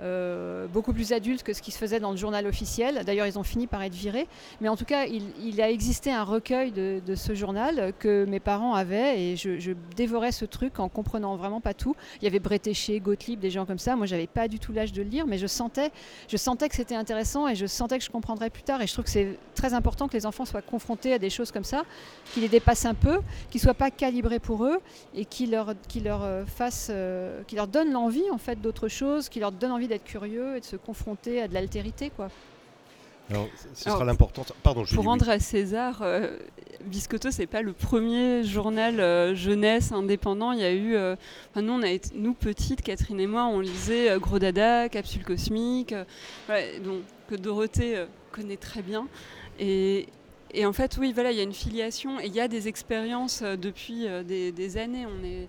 euh, 0.00 0.66
beaucoup 0.68 0.92
plus 0.92 1.12
adulte 1.12 1.42
que 1.42 1.52
ce 1.52 1.60
qui 1.60 1.70
se 1.70 1.78
faisait 1.78 2.00
dans 2.00 2.10
le 2.10 2.16
journal 2.16 2.46
officiel. 2.46 3.02
D'ailleurs, 3.04 3.26
ils 3.26 3.38
ont 3.38 3.42
fini 3.42 3.66
par 3.66 3.82
être 3.82 3.94
virés. 3.94 4.28
Mais 4.60 4.68
en 4.68 4.76
tout 4.76 4.84
cas, 4.84 5.06
il, 5.06 5.60
a 5.60 5.70
existé 5.70 6.12
un 6.12 6.22
recueil 6.22 6.70
de, 6.72 7.14
ce 7.14 7.34
journal 7.34 7.92
que 7.98 8.24
mes 8.26 8.40
parents 8.40 8.74
avaient 8.74 9.20
et 9.20 9.36
je, 9.36 9.72
dévorais 9.96 10.32
ce 10.32 10.44
truc 10.44 10.78
en 10.78 10.88
comprenant 10.88 11.36
vraiment 11.36 11.60
pas 11.60 11.74
tout. 11.74 11.96
Il 12.20 12.24
y 12.24 12.26
avait 12.28 12.38
Bretéché, 12.38 13.00
Gottlieb, 13.00 13.40
des 13.40 13.50
gens 13.50 13.66
comme 13.66 13.78
ça. 13.78 13.96
Moi, 13.96 14.06
j'avais 14.06 14.26
pas 14.26 14.46
du 14.46 14.58
tout 14.58 14.72
l'âge 14.72 14.92
de 14.92 15.02
le 15.02 15.08
lire, 15.08 15.26
mais 15.26 15.38
je 15.38 15.46
sentais, 15.46 15.90
je 16.28 16.36
sentais 16.36 16.68
que 16.68 16.76
c'était 16.76 16.94
intéressant 16.94 17.48
et 17.48 17.54
je 17.54 17.66
sentais 17.66 17.98
que 17.98 18.04
je 18.04 18.10
comprendrais 18.10 18.50
plus 18.50 18.62
tard. 18.62 18.80
Et 18.82 18.86
je 18.86 18.92
trouve 18.92 19.04
que 19.04 19.10
c'est 19.10 19.38
très 19.54 19.74
important 19.74 20.06
que 20.06 20.14
les 20.14 20.26
enfants 20.26 20.44
soient 20.44 20.62
confrontés 20.62 21.12
à 21.12 21.18
des 21.18 21.30
choses 21.30 21.50
comme 21.50 21.64
ça, 21.64 21.82
qui 22.32 22.40
les 22.40 22.48
dépassent 22.48 22.86
un 22.86 22.94
peu, 22.94 23.20
qui 23.50 23.58
soient 23.58 23.74
pas 23.74 23.90
calibrés 23.90 24.38
pour 24.38 24.64
eux 24.64 24.78
et 25.14 25.24
qui 25.24 25.46
leur, 25.46 25.74
qui 25.88 26.00
leur 26.00 26.22
euh, 26.22 26.44
euh, 26.90 27.42
leur 27.52 27.66
donnent 27.66 27.92
l'envie 27.92 28.30
en 28.30 28.38
fait 28.38 28.60
d'autre 28.60 28.88
chose, 28.88 29.28
qui 29.28 29.40
leur 29.40 29.52
donnent 29.52 29.72
envie 29.72 29.87
d'être 29.88 30.04
curieux 30.04 30.56
et 30.56 30.60
de 30.60 30.64
se 30.64 30.76
confronter 30.76 31.42
à 31.42 31.48
de 31.48 31.54
l'altérité. 31.54 32.10
quoi. 32.10 32.28
Alors, 33.30 33.48
ce 33.74 33.84
sera 33.84 34.04
l'importance. 34.04 34.52
Pardon, 34.62 34.84
Pour 34.94 35.04
rendre 35.04 35.28
à 35.28 35.38
César, 35.38 36.00
euh, 36.00 36.38
Biscotto, 36.84 37.30
c'est 37.30 37.46
pas 37.46 37.60
le 37.60 37.72
premier 37.72 38.44
journal 38.44 39.00
euh, 39.00 39.34
jeunesse 39.34 39.92
indépendant. 39.92 40.52
Il 40.52 40.60
y 40.60 40.64
a 40.64 40.72
eu. 40.72 40.94
Euh, 40.96 41.16
nous, 41.56 41.72
on 41.72 41.82
a 41.82 41.90
été, 41.90 42.10
nous, 42.14 42.34
petites, 42.34 42.82
Catherine 42.82 43.20
et 43.20 43.26
moi, 43.26 43.44
on 43.46 43.60
lisait 43.60 44.10
euh, 44.10 44.18
Gros 44.18 44.38
Dada, 44.38 44.88
Capsule 44.88 45.24
Cosmique, 45.24 45.94
donc, 46.84 47.02
que 47.28 47.34
Dorothée 47.34 48.04
connaît 48.32 48.56
très 48.56 48.80
bien. 48.80 49.08
Et, 49.58 50.06
et, 50.52 50.64
en 50.64 50.72
fait, 50.72 50.96
oui, 50.98 51.12
voilà, 51.12 51.32
il 51.32 51.36
y 51.36 51.40
a 51.40 51.44
une 51.44 51.52
filiation 51.52 52.20
et 52.20 52.26
il 52.26 52.34
y 52.34 52.40
a 52.40 52.48
des 52.48 52.68
expériences 52.68 53.42
depuis 53.42 54.06
des, 54.24 54.52
des, 54.52 54.78
années. 54.78 55.04
On 55.06 55.24
est 55.24 55.48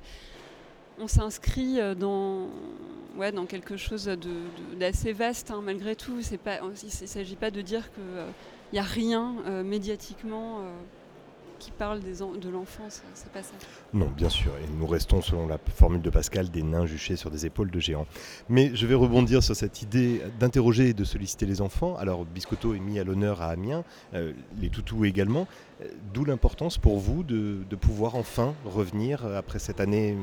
on 0.99 1.07
s'inscrit 1.07 1.77
dans, 1.97 2.47
ouais, 3.19 3.31
dans 3.31 3.45
quelque 3.45 3.77
chose 3.77 4.09
d'assez 4.79 5.13
vaste 5.13 5.51
hein, 5.51 5.61
malgré 5.63 5.95
tout. 5.95 6.19
Il 6.19 6.37
ne 6.39 7.07
s'agit 7.07 7.35
pas 7.35 7.51
de 7.51 7.61
dire 7.61 7.91
qu'il 7.93 8.03
n'y 8.73 8.79
a 8.79 8.83
rien 8.83 9.35
euh, 9.45 9.63
médiatiquement 9.63 10.59
euh, 10.59 10.75
qui 11.59 11.71
parle 11.71 11.99
de 11.99 12.49
l'enfance, 12.49 13.03
c'est 13.13 13.31
pas 13.33 13.43
ça. 13.43 13.53
Non, 13.93 14.07
bien 14.07 14.29
sûr, 14.29 14.51
et 14.63 14.79
nous 14.79 14.87
restons 14.87 15.21
selon 15.21 15.45
la 15.45 15.57
formule 15.75 16.01
de 16.01 16.09
Pascal 16.09 16.49
des 16.49 16.63
nains 16.63 16.85
juchés 16.85 17.17
sur 17.17 17.29
des 17.29 17.45
épaules 17.45 17.69
de 17.69 17.81
géants. 17.81 18.07
Mais 18.47 18.71
je 18.73 18.87
vais 18.87 18.95
rebondir 18.95 19.43
sur 19.43 19.57
cette 19.57 19.81
idée 19.81 20.21
d'interroger 20.39 20.89
et 20.89 20.93
de 20.93 21.03
solliciter 21.03 21.45
les 21.45 21.59
enfants. 21.59 21.97
Alors 21.97 22.23
Biscotto 22.23 22.73
est 22.75 22.79
mis 22.79 22.97
à 22.97 23.03
l'honneur 23.03 23.41
à 23.41 23.47
Amiens, 23.47 23.83
euh, 24.13 24.31
les 24.57 24.69
toutous 24.69 25.03
également. 25.03 25.47
D'où 26.13 26.23
l'importance 26.23 26.77
pour 26.77 26.97
vous 26.97 27.23
de 27.23 27.75
pouvoir 27.75 28.15
enfin 28.15 28.53
revenir 28.65 29.25
après 29.25 29.59
cette 29.59 29.79
année 29.79 30.17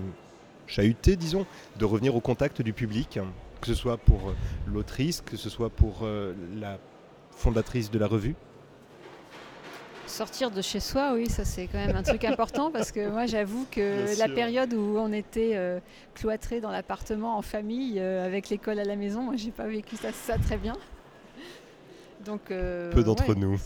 chahuté, 0.66 1.16
disons, 1.16 1.46
de 1.78 1.84
revenir 1.84 2.14
au 2.14 2.20
contact 2.20 2.62
du 2.62 2.72
public, 2.72 3.18
que 3.60 3.66
ce 3.66 3.74
soit 3.74 3.96
pour 3.96 4.28
euh, 4.28 4.34
l'autrice, 4.66 5.22
que 5.22 5.36
ce 5.36 5.50
soit 5.50 5.70
pour 5.70 6.00
euh, 6.02 6.34
la 6.54 6.78
fondatrice 7.30 7.90
de 7.90 7.98
la 7.98 8.06
revue 8.06 8.34
Sortir 10.06 10.52
de 10.52 10.62
chez 10.62 10.78
soi, 10.78 11.12
oui, 11.14 11.28
ça 11.28 11.44
c'est 11.44 11.66
quand 11.66 11.84
même 11.84 11.96
un 11.96 12.02
truc 12.02 12.24
important 12.24 12.70
parce 12.70 12.92
que 12.92 13.10
moi 13.10 13.26
j'avoue 13.26 13.66
que 13.70 14.16
la 14.20 14.28
période 14.28 14.72
où 14.72 14.96
on 14.98 15.12
était 15.12 15.52
euh, 15.54 15.80
cloîtré 16.14 16.60
dans 16.60 16.70
l'appartement 16.70 17.36
en 17.36 17.42
famille 17.42 17.98
avec 17.98 18.48
l'école 18.48 18.78
à 18.78 18.84
la 18.84 18.94
maison, 18.94 19.22
moi 19.22 19.34
j'ai 19.36 19.50
pas 19.50 19.66
vécu 19.66 19.96
ça, 19.96 20.12
ça 20.12 20.38
très 20.38 20.58
bien. 20.58 20.74
Donc, 22.26 22.50
euh, 22.50 22.90
Peu 22.92 23.04
d'entre 23.04 23.28
ouais, 23.28 23.34
nous. 23.36 23.56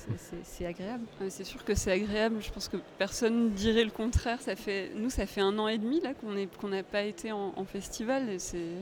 c'est- 0.44 0.66
agréable. 0.66 1.04
Ouais, 1.20 1.30
C'est 1.30 1.44
sûr 1.44 1.64
que 1.64 1.74
c'est 1.74 1.90
agréable. 1.92 2.36
Je 2.40 2.50
pense 2.50 2.68
que 2.68 2.76
personne 2.98 3.50
dirait 3.50 3.84
le 3.84 3.90
contraire. 3.90 4.40
Ça 4.42 4.54
fait, 4.54 4.90
nous, 4.94 5.08
ça 5.10 5.24
fait 5.26 5.40
un 5.40 5.58
an 5.58 5.66
et 5.68 5.78
demi 5.78 6.00
là 6.00 6.12
qu'on 6.14 6.36
est- 6.36 6.54
qu'on 6.58 6.68
n'a 6.68 6.82
pas 6.82 7.02
été 7.02 7.32
en, 7.32 7.52
en 7.56 7.64
festival 7.64 8.38
c'est 8.38 8.74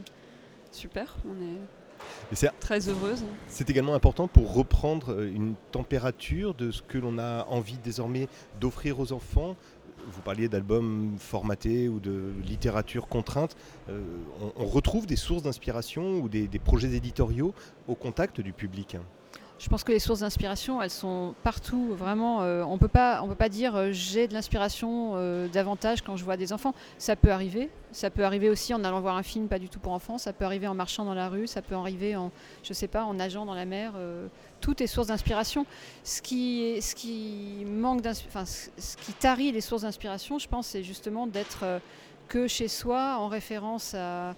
super. 0.73 1.17
On 1.25 1.41
est 1.43 1.59
c'est 2.33 2.51
très 2.61 2.89
heureuse. 2.89 3.25
C'est 3.49 3.71
également 3.71 3.95
important 3.95 4.29
pour 4.29 4.55
reprendre 4.55 5.13
euh, 5.13 5.27
une 5.33 5.55
température 5.73 6.55
de 6.55 6.71
ce 6.71 6.81
que 6.83 6.97
l'on 6.99 7.19
a 7.19 7.45
envie 7.49 7.79
désormais 7.79 8.29
d'offrir 8.61 9.01
aux 9.01 9.13
enfants. 9.13 9.57
Vous 10.11 10.23
parliez 10.23 10.49
d'albums 10.49 11.17
formatés 11.19 11.89
ou 11.89 11.99
de 12.01 12.33
littérature 12.45 13.09
contrainte. 13.09 13.57
Euh, 13.89 14.01
on, 14.41 14.63
on 14.63 14.67
retrouve 14.67 15.07
des 15.07 15.17
sources 15.17 15.43
d'inspiration 15.43 16.21
ou 16.21 16.29
des, 16.29 16.47
des 16.49 16.59
projets 16.61 16.95
éditoriaux 16.95 17.53
au 17.89 17.95
contact 17.97 18.41
du 18.41 18.53
public. 18.53 18.97
Je 19.59 19.69
pense 19.69 19.83
que 19.83 19.91
les 19.91 19.99
sources 19.99 20.21
d'inspiration, 20.21 20.81
elles 20.81 20.91
sont 20.91 21.35
partout. 21.43 21.93
Vraiment, 21.95 22.43
euh, 22.43 22.63
on 22.63 22.75
on 22.75 22.79
peut 22.79 22.87
pas 22.89 23.49
dire 23.49 23.75
euh, 23.75 23.89
j'ai 23.91 24.29
de 24.29 24.33
l'inspiration 24.35 25.15
euh, 25.17 25.49
davantage 25.49 26.03
quand 26.03 26.17
je 26.17 26.25
vois 26.25 26.37
des 26.37 26.53
enfants. 26.53 26.75
Ça 26.97 27.17
peut 27.17 27.33
arriver. 27.33 27.69
Ça 27.91 28.09
peut 28.11 28.25
arriver 28.25 28.51
aussi 28.51 28.73
en 28.73 28.85
allant 28.85 29.01
voir 29.01 29.17
un 29.17 29.25
film 29.25 29.49
pas 29.49 29.59
du 29.59 29.69
tout 29.69 29.81
pour 29.81 29.93
enfants. 29.93 30.17
Ça 30.17 30.33
peut 30.33 30.45
arriver 30.45 30.69
en 30.69 30.75
marchant 30.75 31.05
dans 31.05 31.15
la 31.15 31.29
rue. 31.29 31.49
Ça 31.49 31.61
peut 31.61 31.75
arriver 31.75 32.15
en, 32.15 32.31
je 32.63 32.73
sais 32.73 32.87
pas, 32.87 33.03
en 33.03 33.15
nageant 33.15 33.47
dans 33.47 33.55
la 33.55 33.65
mer. 33.65 33.95
tout 34.61 34.81
est 34.81 34.87
source 34.87 35.09
d'inspiration. 35.09 35.67
Ce 36.05 36.23
qui, 36.23 36.81
ce 36.81 36.95
qui 36.95 37.65
manque, 37.67 38.03
enfin, 38.07 38.45
ce 38.45 38.97
qui 38.97 39.13
tarit 39.13 39.51
les 39.51 39.61
sources 39.61 39.83
d'inspiration, 39.83 40.39
je 40.39 40.47
pense, 40.47 40.69
c'est 40.69 40.85
justement 40.85 41.27
d'être 41.27 41.65
que 42.29 42.47
chez 42.47 42.69
soi, 42.69 43.17
en 43.19 43.27
référence 43.27 43.95
à- 43.95 44.35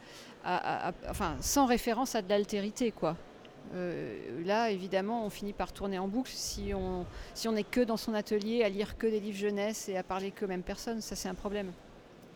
enfin, 1.10 1.34
sans 1.40 1.66
référence 1.66 2.14
à 2.14 2.22
de 2.22 2.28
l'altérité, 2.30 2.90
quoi. 2.92 3.16
Euh, 3.74 4.44
là, 4.44 4.70
évidemment, 4.70 5.24
on 5.24 5.30
finit 5.30 5.52
par 5.52 5.72
tourner 5.72 5.98
en 5.98 6.08
boucle 6.08 6.32
si 6.34 6.72
on 6.74 7.06
si 7.34 7.46
on 7.46 7.52
n'est 7.52 7.62
que 7.64 7.80
dans 7.80 7.96
son 7.96 8.14
atelier 8.14 8.62
à 8.64 8.68
lire 8.68 8.98
que 8.98 9.06
des 9.06 9.20
livres 9.20 9.38
jeunesse 9.38 9.88
et 9.88 9.96
à 9.96 10.02
parler 10.02 10.30
que 10.32 10.44
aux 10.44 10.48
mêmes 10.48 10.62
personnes. 10.62 11.00
Ça, 11.00 11.14
c'est 11.14 11.28
un 11.28 11.34
problème. 11.34 11.72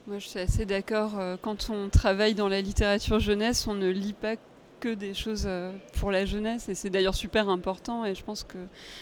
Moi, 0.07 0.19
je 0.19 0.29
suis 0.29 0.39
assez 0.39 0.67
d'accord. 0.67 1.19
euh, 1.19 1.37
Quand 1.41 1.71
on 1.71 1.89
travaille 1.89 2.35
dans 2.35 2.49
la 2.49 2.61
littérature 2.61 3.21
jeunesse, 3.21 3.67
on 3.67 3.75
ne 3.75 3.89
lit 3.89 4.13
pas 4.13 4.37
que 4.81 4.93
des 4.95 5.15
choses 5.15 5.45
euh, 5.47 5.73
pour 5.99 6.11
la 6.11 6.27
jeunesse. 6.27 6.69
Et 6.69 6.75
c'est 6.75 6.91
d'ailleurs 6.91 7.15
super 7.15 7.49
important. 7.49 8.05
Et 8.05 8.15
je 8.15 8.23
pense 8.23 8.45
que. 8.45 8.59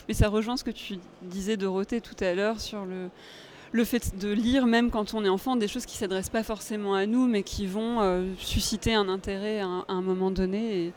Mais 0.09 0.15
ça 0.15 0.29
rejoint 0.29 0.57
ce 0.57 0.65
que 0.65 0.71
tu 0.71 0.99
disais, 1.23 1.57
Dorothée, 1.57 2.01
tout 2.01 2.17
à 2.21 2.35
l'heure, 2.35 2.61
sur 2.61 2.85
le, 2.87 3.11
le 3.73 3.85
fait 3.85 4.19
de 4.19 4.31
lire, 4.31 4.67
même 4.67 4.91
quand 4.91 5.15
on 5.15 5.25
est 5.25 5.29
enfant, 5.31 5.57
des 5.57 5.67
choses 5.67 5.87
qui 5.87 5.97
ne 5.97 6.01
s'adressent 6.01 6.29
pas 6.31 6.43
forcément 6.43 6.95
à 6.95 7.07
nous, 7.07 7.27
mais 7.27 7.43
qui 7.43 7.67
vont 7.67 8.01
euh, 8.01 8.27
susciter 8.39 8.95
un 8.95 9.09
intérêt 9.09 9.61
à 9.61 9.85
un, 9.89 10.03
moment 10.03 10.31
donné. 10.31 10.93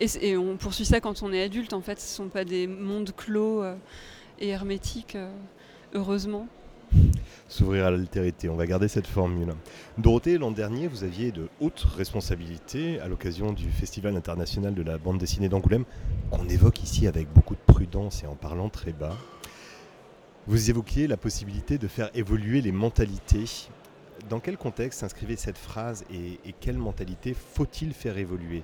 Et 0.00 0.36
on 0.36 0.56
poursuit 0.56 0.84
ça 0.84 1.00
quand 1.00 1.22
on 1.22 1.32
est 1.32 1.42
adulte. 1.42 1.72
En 1.72 1.80
fait, 1.80 1.98
ce 1.98 2.12
ne 2.12 2.26
sont 2.26 2.28
pas 2.28 2.44
des 2.44 2.66
mondes 2.66 3.12
clos 3.16 3.62
euh, 3.62 3.74
et 4.38 4.48
hermétiques, 4.48 5.16
euh, 5.16 5.30
heureusement. 5.94 6.46
S'ouvrir 7.48 7.86
à 7.86 7.90
l'altérité, 7.90 8.50
on 8.50 8.56
va 8.56 8.66
garder 8.66 8.88
cette 8.88 9.06
formule. 9.06 9.54
Dorothée, 9.96 10.36
l'an 10.36 10.50
dernier, 10.50 10.86
vous 10.86 11.04
aviez 11.04 11.32
de 11.32 11.48
hautes 11.60 11.86
responsabilités 11.96 13.00
à 13.00 13.08
l'occasion 13.08 13.52
du 13.52 13.70
Festival 13.70 14.14
international 14.16 14.74
de 14.74 14.82
la 14.82 14.98
bande 14.98 15.18
dessinée 15.18 15.48
d'Angoulême, 15.48 15.84
qu'on 16.30 16.46
évoque 16.48 16.82
ici 16.82 17.06
avec 17.06 17.32
beaucoup 17.32 17.54
de 17.54 17.72
prudence 17.72 18.22
et 18.22 18.26
en 18.26 18.36
parlant 18.36 18.68
très 18.68 18.92
bas. 18.92 19.16
Vous 20.48 20.70
évoquiez 20.70 21.06
la 21.06 21.18
possibilité 21.18 21.76
de 21.76 21.86
faire 21.88 22.08
évoluer 22.14 22.62
les 22.62 22.72
mentalités. 22.72 23.44
Dans 24.30 24.40
quel 24.40 24.56
contexte 24.56 25.00
s'inscrivait 25.00 25.36
cette 25.36 25.58
phrase 25.58 26.06
et, 26.10 26.54
quelle 26.58 26.78
mentalité 26.78 27.34
faut-il 27.34 27.92
faire 27.92 28.16
évoluer? 28.16 28.62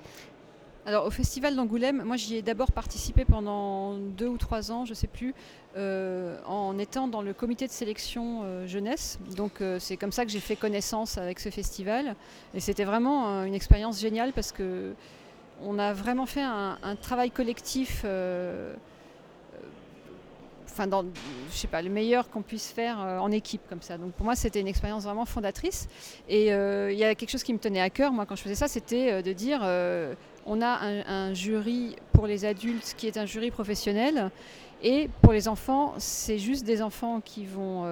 Alors, 0.87 1.05
au 1.05 1.11
Festival 1.11 1.55
d'Angoulême, 1.55 2.01
moi, 2.03 2.15
j'y 2.15 2.37
ai 2.37 2.41
d'abord 2.41 2.71
participé 2.71 3.23
pendant 3.23 3.99
deux 3.99 4.25
ou 4.25 4.37
trois 4.39 4.71
ans, 4.71 4.85
je 4.85 4.91
ne 4.91 4.95
sais 4.95 5.05
plus, 5.05 5.35
euh, 5.77 6.39
en 6.47 6.79
étant 6.79 7.07
dans 7.07 7.21
le 7.21 7.35
comité 7.35 7.67
de 7.67 7.71
sélection 7.71 8.41
euh, 8.43 8.65
jeunesse. 8.65 9.19
Donc, 9.35 9.61
euh, 9.61 9.77
c'est 9.77 9.95
comme 9.95 10.11
ça 10.11 10.25
que 10.25 10.31
j'ai 10.31 10.39
fait 10.39 10.55
connaissance 10.55 11.19
avec 11.19 11.39
ce 11.39 11.49
festival. 11.49 12.15
Et 12.55 12.61
c'était 12.61 12.85
vraiment 12.85 13.43
une 13.43 13.53
expérience 13.53 14.01
géniale 14.01 14.33
parce 14.33 14.51
que 14.51 14.95
on 15.61 15.77
a 15.77 15.93
vraiment 15.93 16.25
fait 16.25 16.41
un 16.41 16.95
travail 16.99 17.29
collectif. 17.29 18.03
Enfin, 20.75 20.87
dans, 20.87 21.05
je 21.49 21.55
sais 21.55 21.69
pas, 21.69 21.81
le 21.81 21.89
meilleur 21.89 22.29
qu'on 22.29 22.41
puisse 22.41 22.69
faire 22.69 23.01
euh, 23.01 23.17
en 23.19 23.31
équipe 23.31 23.61
comme 23.69 23.81
ça. 23.81 23.97
Donc 23.97 24.11
pour 24.11 24.25
moi, 24.25 24.35
c'était 24.35 24.59
une 24.59 24.67
expérience 24.67 25.05
vraiment 25.05 25.23
fondatrice. 25.23 25.87
Et 26.27 26.51
euh, 26.51 26.91
il 26.91 26.99
y 26.99 27.05
a 27.05 27.15
quelque 27.15 27.29
chose 27.29 27.43
qui 27.43 27.53
me 27.53 27.59
tenait 27.59 27.79
à 27.79 27.89
cœur, 27.89 28.11
moi, 28.11 28.25
quand 28.25 28.35
je 28.35 28.41
faisais 28.41 28.55
ça, 28.55 28.67
c'était 28.67 29.09
euh, 29.09 29.21
de 29.21 29.31
dire 29.31 29.61
on 30.45 30.61
a 30.61 30.79
un, 31.07 31.33
jury 31.33 31.95
pour 32.11 32.27
les 32.27 32.43
adultes 32.43 32.93
qui 32.97 33.07
est 33.07 33.15
un 33.15 33.25
jury 33.25 33.51
professionnel. 33.51 34.31
Et 34.83 35.09
pour 35.21 35.31
les 35.31 35.47
enfants, 35.47 35.93
c'est 35.97 36.39
juste 36.39 36.65
des 36.65 36.81
enfants 36.81 37.21
qui 37.21 37.45
vont 37.45 37.85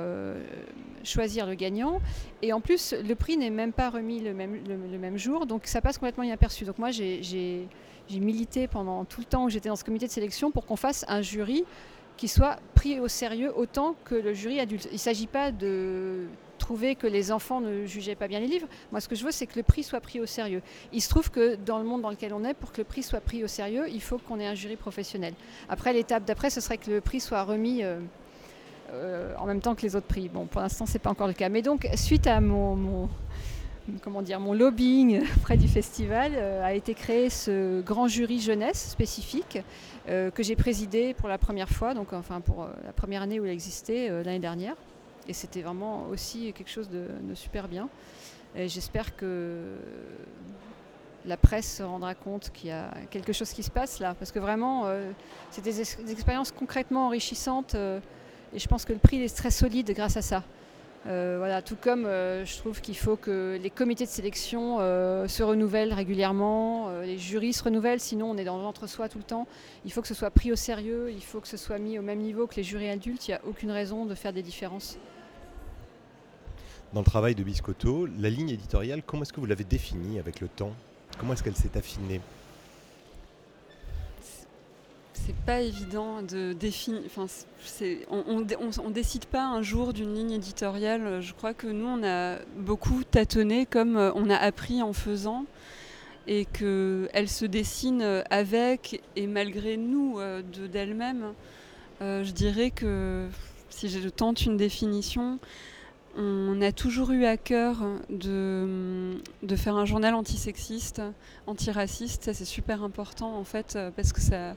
choisir 1.05 1.47
le 1.47 1.55
gagnant. 1.55 2.01
Et 2.41 2.51
en 2.51 2.59
plus, 2.59 2.93
le 2.93 3.15
prix 3.15 3.37
n'est 3.37 3.49
même 3.49 3.71
pas 3.71 3.89
remis 3.89 4.19
le 4.19 4.33
même, 4.33 5.17
jour, 5.17 5.45
donc 5.45 5.67
ça 5.67 5.79
passe 5.79 5.97
complètement 5.97 6.25
inaperçu. 6.25 6.65
Donc 6.65 6.77
moi, 6.79 6.91
j'ai 6.91 7.67
milité 8.11 8.67
pendant 8.67 9.05
tout 9.05 9.21
le 9.21 9.25
temps 9.25 9.45
où 9.45 9.49
j'étais 9.49 9.69
dans 9.69 9.77
ce 9.77 9.85
comité 9.85 10.05
de 10.05 10.11
sélection 10.11 10.51
pour 10.51 10.65
qu'on 10.65 10.75
fasse 10.75 11.05
un 11.07 11.21
jury 11.21 11.63
soit 12.27 12.57
pris 12.75 12.99
au 12.99 13.07
sérieux 13.07 13.51
autant 13.55 13.95
que 14.05 14.15
le 14.15 14.33
jury 14.33 14.59
adulte. 14.59 14.87
Il 14.91 14.93
ne 14.93 14.97
s'agit 14.97 15.27
pas 15.27 15.51
de 15.51 16.25
trouver 16.59 16.95
que 16.95 17.07
les 17.07 17.31
enfants 17.31 17.59
ne 17.59 17.85
jugeaient 17.85 18.15
pas 18.15 18.27
bien 18.29 18.39
les 18.39 18.47
livres. 18.47 18.67
Moi, 18.91 19.01
ce 19.01 19.09
que 19.09 19.15
je 19.15 19.25
veux, 19.25 19.31
c'est 19.31 19.47
que 19.47 19.57
le 19.57 19.63
prix 19.63 19.83
soit 19.83 19.99
pris 19.99 20.19
au 20.21 20.25
sérieux. 20.25 20.61
Il 20.93 21.01
se 21.01 21.09
trouve 21.09 21.29
que 21.29 21.55
dans 21.55 21.77
le 21.77 21.83
monde 21.83 22.01
dans 22.01 22.09
lequel 22.09 22.33
on 22.33 22.45
est, 22.45 22.53
pour 22.53 22.71
que 22.71 22.77
le 22.79 22.85
prix 22.85 23.03
soit 23.03 23.19
pris 23.19 23.43
au 23.43 23.47
sérieux, 23.47 23.85
il 23.89 24.01
faut 24.01 24.17
qu'on 24.17 24.39
ait 24.39 24.47
un 24.47 24.55
jury 24.55 24.77
professionnel. 24.77 25.33
Après, 25.67 25.91
l'étape 25.91 26.23
d'après, 26.23 26.49
ce 26.49 26.61
serait 26.61 26.77
que 26.77 26.89
le 26.89 27.01
prix 27.01 27.19
soit 27.19 27.43
remis 27.43 27.83
euh, 27.83 27.99
euh, 28.91 29.33
en 29.39 29.45
même 29.45 29.59
temps 29.59 29.75
que 29.75 29.81
les 29.81 29.95
autres 29.95 30.07
prix. 30.07 30.29
Bon, 30.29 30.45
pour 30.45 30.61
l'instant, 30.61 30.85
c'est 30.85 30.99
pas 30.99 31.09
encore 31.09 31.27
le 31.27 31.33
cas. 31.33 31.49
Mais 31.49 31.61
donc, 31.61 31.87
suite 31.95 32.27
à 32.27 32.39
mon- 32.39 33.09
comment 34.01 34.21
dire, 34.21 34.39
mon 34.39 34.53
lobbying 34.53 35.23
près 35.41 35.57
du 35.57 35.67
festival, 35.67 36.33
euh, 36.35 36.63
a 36.63 36.73
été 36.73 36.93
créé 36.93 37.29
ce 37.29 37.81
grand 37.81 38.07
jury 38.07 38.39
jeunesse 38.39 38.89
spécifique 38.91 39.59
euh, 40.09 40.31
que 40.31 40.43
j'ai 40.43 40.55
présidé 40.55 41.13
pour 41.13 41.29
la 41.29 41.37
première 41.37 41.69
fois, 41.69 41.93
donc 41.93 42.13
enfin 42.13 42.41
pour 42.41 42.63
euh, 42.63 42.67
la 42.85 42.93
première 42.93 43.21
année 43.21 43.39
où 43.39 43.45
il 43.45 43.51
existait 43.51 44.09
l'année 44.23 44.39
dernière. 44.39 44.75
Et 45.27 45.33
c'était 45.33 45.61
vraiment 45.61 46.07
aussi 46.11 46.51
quelque 46.53 46.69
chose 46.69 46.89
de, 46.89 47.07
super 47.33 47.69
bien. 47.69 47.87
J'espère 48.55 49.15
que 49.15 49.77
la 51.25 51.37
presse 51.37 51.77
se 51.77 51.81
rendra 51.83 52.13
compte 52.13 52.51
qu'il 52.51 52.69
y 52.69 52.73
a 52.73 52.91
quelque 53.09 53.31
chose 53.31 53.51
qui 53.51 53.63
se 53.63 53.71
passe 53.71 53.99
là, 53.99 54.15
parce 54.19 54.33
que 54.33 54.39
vraiment, 54.39 54.85
c'est 55.49 55.63
des, 55.63 55.79
ex- 55.79 55.97
des 56.03 56.11
expériences 56.11 56.51
concrètement 56.51 57.07
enrichissantes. 57.07 57.73
et 57.73 58.59
je 58.59 58.67
pense 58.67 58.83
que 58.83 58.91
le 58.91 58.99
prix 58.99 59.23
est 59.23 59.33
très 59.33 59.49
solide 59.49 59.91
grâce 59.95 60.17
à 60.17 60.21
ça. 60.21 60.43
Euh, 61.05 61.35
voilà, 61.37 61.61
tout 61.61 61.75
comme 61.75 62.05
euh, 62.05 62.45
je 62.45 62.57
trouve 62.57 62.79
qu'il 62.79 62.95
faut 62.95 63.17
que 63.17 63.59
les 63.61 63.69
comités 63.69 64.05
de 64.05 64.09
sélection 64.09 64.77
euh, 64.79 65.27
se 65.27 65.43
renouvellent 65.43 65.93
régulièrement, 65.93 67.01
les 67.01 67.17
jurys 67.17 67.51
se 67.51 67.63
renouvellent, 67.63 67.99
sinon 67.99 68.31
on 68.31 68.37
est 68.37 68.45
dans 68.45 68.57
l'entre-soi 68.57 69.09
tout 69.09 69.17
le 69.17 69.23
temps. 69.23 69.47
Il 69.83 69.91
faut 69.91 70.01
que 70.01 70.07
ce 70.07 70.13
soit 70.13 70.31
pris 70.31 70.51
au 70.51 70.55
sérieux, 70.55 71.11
il 71.11 71.21
faut 71.21 71.41
que 71.41 71.47
ce 71.47 71.57
soit 71.57 71.77
mis 71.77 71.99
au 71.99 72.01
même 72.01 72.19
niveau 72.19 72.47
que 72.47 72.55
les 72.55 72.63
jurys 72.63 72.89
adultes. 72.89 73.27
Il 73.27 73.31
n'y 73.31 73.35
a 73.35 73.41
aucune 73.45 73.71
raison 73.71 74.05
de 74.05 74.15
faire 74.15 74.31
des 74.31 74.43
différences. 74.43 74.97
Dans 76.93 77.01
le 77.01 77.05
travail 77.05 77.35
de 77.35 77.43
Biscotto, 77.43 78.07
la 78.19 78.29
ligne 78.29 78.51
éditoriale, 78.51 79.01
comment 79.05 79.23
est-ce 79.23 79.33
que 79.33 79.39
vous 79.39 79.47
l'avez 79.47 79.63
définie 79.63 80.19
avec 80.19 80.39
le 80.39 80.47
temps? 80.47 80.73
Comment 81.17 81.33
est-ce 81.33 81.43
qu'elle 81.43 81.55
s'est 81.55 81.75
affinée? 81.77 82.21
C'est 85.13 85.35
pas 85.45 85.61
évident 85.61 86.21
de 86.21 86.53
définir. 86.53 87.01
Enfin, 87.05 87.27
on, 88.09 88.45
on 88.83 88.89
décide 88.89 89.25
pas 89.25 89.45
un 89.45 89.61
jour 89.61 89.93
d'une 89.93 90.13
ligne 90.13 90.31
éditoriale. 90.31 91.21
Je 91.21 91.33
crois 91.33 91.53
que 91.53 91.67
nous, 91.67 91.85
on 91.85 92.03
a 92.03 92.39
beaucoup 92.57 93.03
tâtonné, 93.03 93.65
comme 93.65 93.95
euh, 93.95 94.11
on 94.15 94.29
a 94.29 94.35
appris 94.35 94.81
en 94.81 94.91
faisant, 94.91 95.45
et 96.27 96.45
que 96.45 97.09
elle 97.13 97.29
se 97.29 97.45
dessine 97.45 98.01
euh, 98.01 98.21
avec 98.31 99.01
et 99.15 99.27
malgré 99.27 99.77
nous 99.77 100.19
euh, 100.19 100.41
de 100.41 100.67
d'elle-même. 100.67 101.33
Je 102.01 102.31
dirais 102.31 102.69
que 102.69 103.29
si 103.69 103.87
je 103.87 104.09
tente 104.09 104.45
une 104.45 104.57
définition, 104.57 105.39
on 106.17 106.61
a 106.61 106.73
toujours 106.73 107.11
eu 107.11 107.23
à 107.23 107.37
cœur 107.37 107.77
de, 108.09 109.13
de 109.41 109.55
faire 109.55 109.77
un 109.77 109.85
journal 109.85 110.13
antisexiste, 110.13 111.01
antiraciste. 111.47 112.25
Ça, 112.25 112.33
c'est 112.33 112.43
super 112.43 112.83
important 112.83 113.37
en 113.37 113.45
fait, 113.45 113.79
parce 113.95 114.11
que 114.11 114.19
ça 114.19 114.55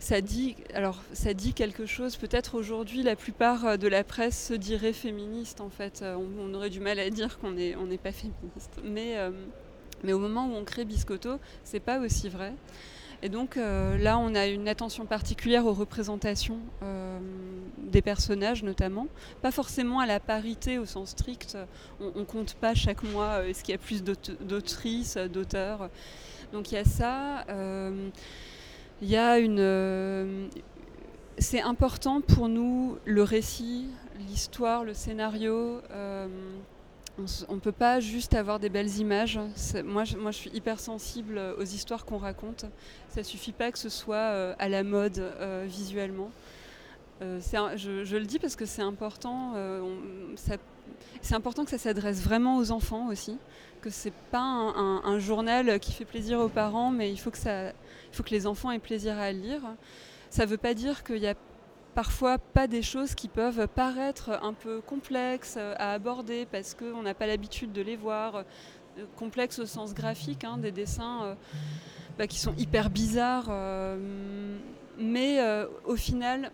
ça 0.00 0.22
dit, 0.22 0.56
alors, 0.74 0.98
ça 1.12 1.34
dit 1.34 1.52
quelque 1.52 1.84
chose. 1.84 2.16
Peut-être 2.16 2.54
aujourd'hui, 2.56 3.02
la 3.02 3.16
plupart 3.16 3.66
euh, 3.66 3.76
de 3.76 3.86
la 3.86 4.02
presse 4.02 4.48
se 4.48 4.54
dirait 4.54 4.94
féministe. 4.94 5.60
En 5.60 5.68
fait, 5.68 6.00
Euh, 6.02 6.16
on, 6.16 6.54
aurait 6.54 6.70
du 6.70 6.80
mal 6.80 6.98
à 6.98 7.10
dire 7.10 7.38
qu'on 7.38 7.52
n'est 7.52 7.76
on 7.76 7.86
n'est 7.86 7.98
pas 7.98 8.10
féministe. 8.10 8.80
Mais, 8.82 9.18
euh, 9.18 9.30
mais 10.02 10.14
au 10.14 10.18
moment 10.18 10.46
où 10.46 10.54
on 10.54 10.64
crée 10.64 10.86
Biscotto, 10.86 11.38
c'est 11.64 11.80
pas 11.80 12.00
aussi 12.00 12.30
vrai. 12.30 12.54
Et 13.22 13.28
donc 13.28 13.56
là, 13.56 14.16
on 14.16 14.34
a 14.34 14.46
une 14.46 14.66
attention 14.66 15.04
particulière 15.04 15.66
aux 15.66 15.74
représentations 15.74 16.58
des 17.76 18.00
personnages, 18.00 18.62
notamment. 18.62 19.08
Pas 19.42 19.50
forcément 19.50 20.00
à 20.00 20.06
la 20.06 20.20
parité 20.20 20.78
au 20.78 20.86
sens 20.86 21.10
strict. 21.10 21.58
On, 22.00 22.12
on 22.16 22.24
compte 22.24 22.54
pas 22.54 22.74
chaque 22.74 23.02
mois 23.02 23.46
est-ce 23.46 23.62
qu'il 23.62 23.72
y 23.72 23.74
a 23.74 23.78
plus 23.78 24.02
d'autrices, 24.02 25.18
d'auteurs. 25.18 25.90
Donc 26.54 26.72
il 26.72 26.76
y 26.76 26.78
a 26.78 26.84
ça. 26.86 27.44
Euh, 29.02 29.04
Il 29.04 29.10
y 29.10 29.16
a 29.16 29.38
une. 29.38 30.50
c'est 31.38 31.60
important 31.60 32.20
pour 32.20 32.48
nous 32.48 32.98
le 33.04 33.22
récit, 33.22 33.86
l'histoire, 34.28 34.84
le 34.84 34.94
scénario. 34.94 35.80
on 37.48 37.54
ne 37.54 37.60
peut 37.60 37.72
pas 37.72 38.00
juste 38.00 38.34
avoir 38.34 38.58
des 38.58 38.68
belles 38.68 38.98
images. 38.98 39.38
Moi 39.84 40.04
je, 40.04 40.16
moi, 40.16 40.30
je 40.30 40.36
suis 40.36 40.50
hyper 40.50 40.80
sensible 40.80 41.40
aux 41.58 41.64
histoires 41.64 42.04
qu'on 42.04 42.18
raconte. 42.18 42.66
Ça 43.08 43.22
suffit 43.22 43.52
pas 43.52 43.70
que 43.72 43.78
ce 43.78 43.88
soit 43.88 44.54
à 44.58 44.68
la 44.68 44.82
mode 44.82 45.22
visuellement. 45.66 46.30
Euh, 47.22 47.38
je, 47.76 48.16
le 48.16 48.24
dis 48.24 48.38
parce 48.38 48.56
que 48.56 48.64
c'est 48.64 48.82
important. 48.82 49.52
Euh, 49.54 49.82
c'est 51.20 51.34
important 51.34 51.64
que 51.64 51.70
ça 51.70 51.78
s'adresse 51.78 52.22
vraiment 52.22 52.56
aux 52.56 52.70
enfants 52.70 53.08
aussi, 53.08 53.36
que 53.82 53.90
c'est 53.90 54.12
pas 54.30 54.40
un, 54.40 55.18
journal 55.18 55.78
qui 55.80 55.92
fait 55.92 56.04
plaisir 56.04 56.40
aux 56.40 56.48
parents, 56.48 56.90
mais 56.90 57.12
il 57.12 57.18
faut 57.18 57.30
que 57.30 57.38
ça, 57.38 57.72
il 58.10 58.16
faut 58.16 58.22
que 58.22 58.30
les 58.30 58.46
enfants 58.46 58.70
aient 58.70 58.78
plaisir 58.78 59.18
à 59.18 59.32
lire. 59.32 59.62
Ça 60.30 60.44
ne 60.44 60.50
veut 60.50 60.56
pas 60.56 60.74
dire 60.74 61.04
qu'il 61.04 61.18
y 61.18 61.26
a 61.26 61.34
parfois 61.94 62.38
pas 62.38 62.66
des 62.66 62.82
choses 62.82 63.14
qui 63.14 63.28
peuvent 63.28 63.66
paraître 63.68 64.38
un 64.42 64.52
peu 64.52 64.80
complexes 64.80 65.56
à 65.56 65.92
aborder 65.92 66.46
parce 66.50 66.74
qu'on 66.74 67.02
n'a 67.02 67.14
pas 67.14 67.26
l'habitude 67.26 67.72
de 67.72 67.82
les 67.82 67.96
voir, 67.96 68.36
euh, 68.36 68.42
complexes 69.16 69.58
au 69.58 69.66
sens 69.66 69.94
graphique, 69.94 70.44
hein, 70.44 70.58
des 70.58 70.72
dessins 70.72 71.36
bah, 72.18 72.26
qui 72.26 72.38
sont 72.38 72.54
hyper 72.56 72.90
bizarres, 72.90 73.50
mais 74.98 75.40
au 75.84 75.96
final 75.96 76.52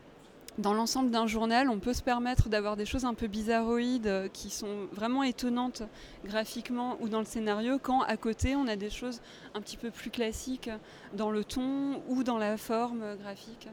dans 0.58 0.72
l'ensemble 0.72 1.10
d'un 1.10 1.26
journal, 1.26 1.68
on 1.68 1.78
peut 1.78 1.92
se 1.92 2.02
permettre 2.02 2.48
d'avoir 2.48 2.76
des 2.76 2.86
choses 2.86 3.04
un 3.04 3.14
peu 3.14 3.26
bizarroïdes 3.26 4.06
euh, 4.06 4.28
qui 4.28 4.50
sont 4.50 4.86
vraiment 4.92 5.22
étonnantes 5.22 5.82
graphiquement 6.25 6.96
ou 7.00 7.08
dans 7.08 7.18
le 7.18 7.26
scénario, 7.26 7.78
quand 7.78 8.02
à 8.02 8.16
côté 8.16 8.56
on 8.56 8.66
a 8.66 8.76
des 8.76 8.90
choses 8.90 9.20
un 9.54 9.60
petit 9.60 9.76
peu 9.76 9.90
plus 9.90 10.10
classiques 10.10 10.70
dans 11.12 11.30
le 11.30 11.44
ton 11.44 12.02
ou 12.08 12.22
dans 12.22 12.38
la 12.38 12.56
forme 12.56 13.16
graphique. 13.20 13.68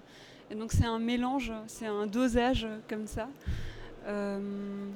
Et 0.51 0.55
donc 0.55 0.71
c'est 0.71 0.85
un 0.85 0.99
mélange, 0.99 1.53
c'est 1.67 1.87
un 1.87 2.05
dosage 2.05 2.67
comme 2.89 3.07
ça. 3.07 3.29
Euh, 4.05 4.39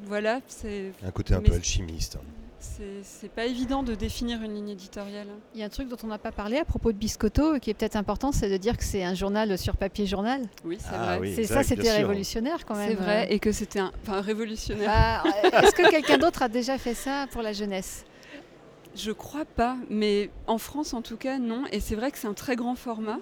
voilà, 0.06 0.41
c'est 0.48 0.91
un 1.03 1.12
côté 1.12 1.34
un 1.34 1.41
peu 1.41 1.53
alchimiste. 1.53 2.17
C'est 2.60 3.32
pas 3.32 3.46
évident 3.46 3.84
de 3.84 3.94
définir 3.94 4.42
une 4.42 4.54
ligne 4.56 4.70
éditoriale. 4.70 5.28
Il 5.54 5.60
y 5.60 5.64
a 5.64 5.68
un 5.68 5.70
truc 5.70 5.88
dont 5.88 5.98
on 6.04 6.08
n'a 6.08 6.18
pas 6.18 6.32
parlé 6.32 6.58
à 6.58 6.66
propos 6.66 6.92
de 6.92 6.98
Biscotto 6.98 7.60
qui 7.60 7.70
est 7.70 7.74
peut-être 7.74 7.96
important, 7.96 8.32
c'est 8.32 8.50
de 8.50 8.58
dire 8.58 8.78
que 8.78 8.84
c'est 8.84 9.04
un 9.04 9.14
journal 9.14 9.58
sur 9.58 9.78
papier 9.78 10.06
journal. 10.08 10.42
Oui, 10.66 10.78
c'est 10.80 10.88
ah 10.92 11.18
vrai. 11.18 11.34
c'est 11.36 11.44
ça, 11.44 11.64
c'était 11.64 11.92
révolutionnaire 11.92 12.66
quand 12.66 12.76
même. 12.76 12.90
C'est 12.90 12.96
vrai, 12.96 13.32
et 13.32 13.40
que 13.40 13.52
c'était 13.52 13.80
un, 13.80 13.92
enfin, 14.04 14.22
révolutionnaire. 14.22 14.88
Bah, 14.88 15.62
est-ce 15.64 15.74
que 15.74 15.90
quelqu'un 15.90 16.18
d'autre 16.18 16.42
a 16.42 16.50
déjà 16.50 16.78
fait 16.78 16.94
ça 16.94 17.28
pour 17.32 17.42
la 17.42 17.54
jeunesse? 17.54 18.06
Je 18.96 19.12
crois 19.12 19.46
pas, 19.46 19.78
mais 19.90 20.30
en 20.48 20.58
France 20.58 20.94
en 20.94 21.02
tout 21.02 21.18
cas 21.18 21.38
non. 21.38 21.64
Et 21.72 21.80
c'est 21.80 21.96
vrai 21.96 22.12
que 22.12 22.18
c'est 22.18 22.28
un 22.28 22.34
très 22.34 22.56
grand 22.56 22.76
format. 22.76 23.20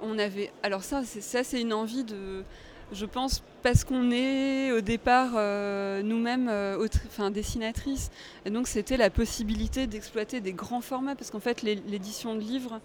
On 0.00 0.18
avait, 0.18 0.52
alors 0.62 0.84
ça, 0.84 1.02
ça 1.04 1.42
c'est 1.42 1.60
une 1.60 1.72
envie 1.72 2.04
de 2.04 2.44
je 2.92 3.06
pense 3.06 3.42
parce 3.68 3.84
qu'on 3.84 4.10
est 4.10 4.72
au 4.72 4.80
départ 4.80 5.32
euh, 5.34 6.00
nous-mêmes 6.02 6.48
euh, 6.48 6.88
enfin, 7.06 7.30
dessinatrices. 7.30 8.10
Et 8.46 8.50
donc 8.50 8.66
c'était 8.66 8.96
la 8.96 9.10
possibilité 9.10 9.86
d'exploiter 9.86 10.40
des 10.40 10.54
grands 10.54 10.80
formats, 10.80 11.14
parce 11.14 11.30
qu'en 11.30 11.38
fait 11.38 11.60
l'édition 11.60 12.34
de 12.34 12.40
livres, 12.40 12.80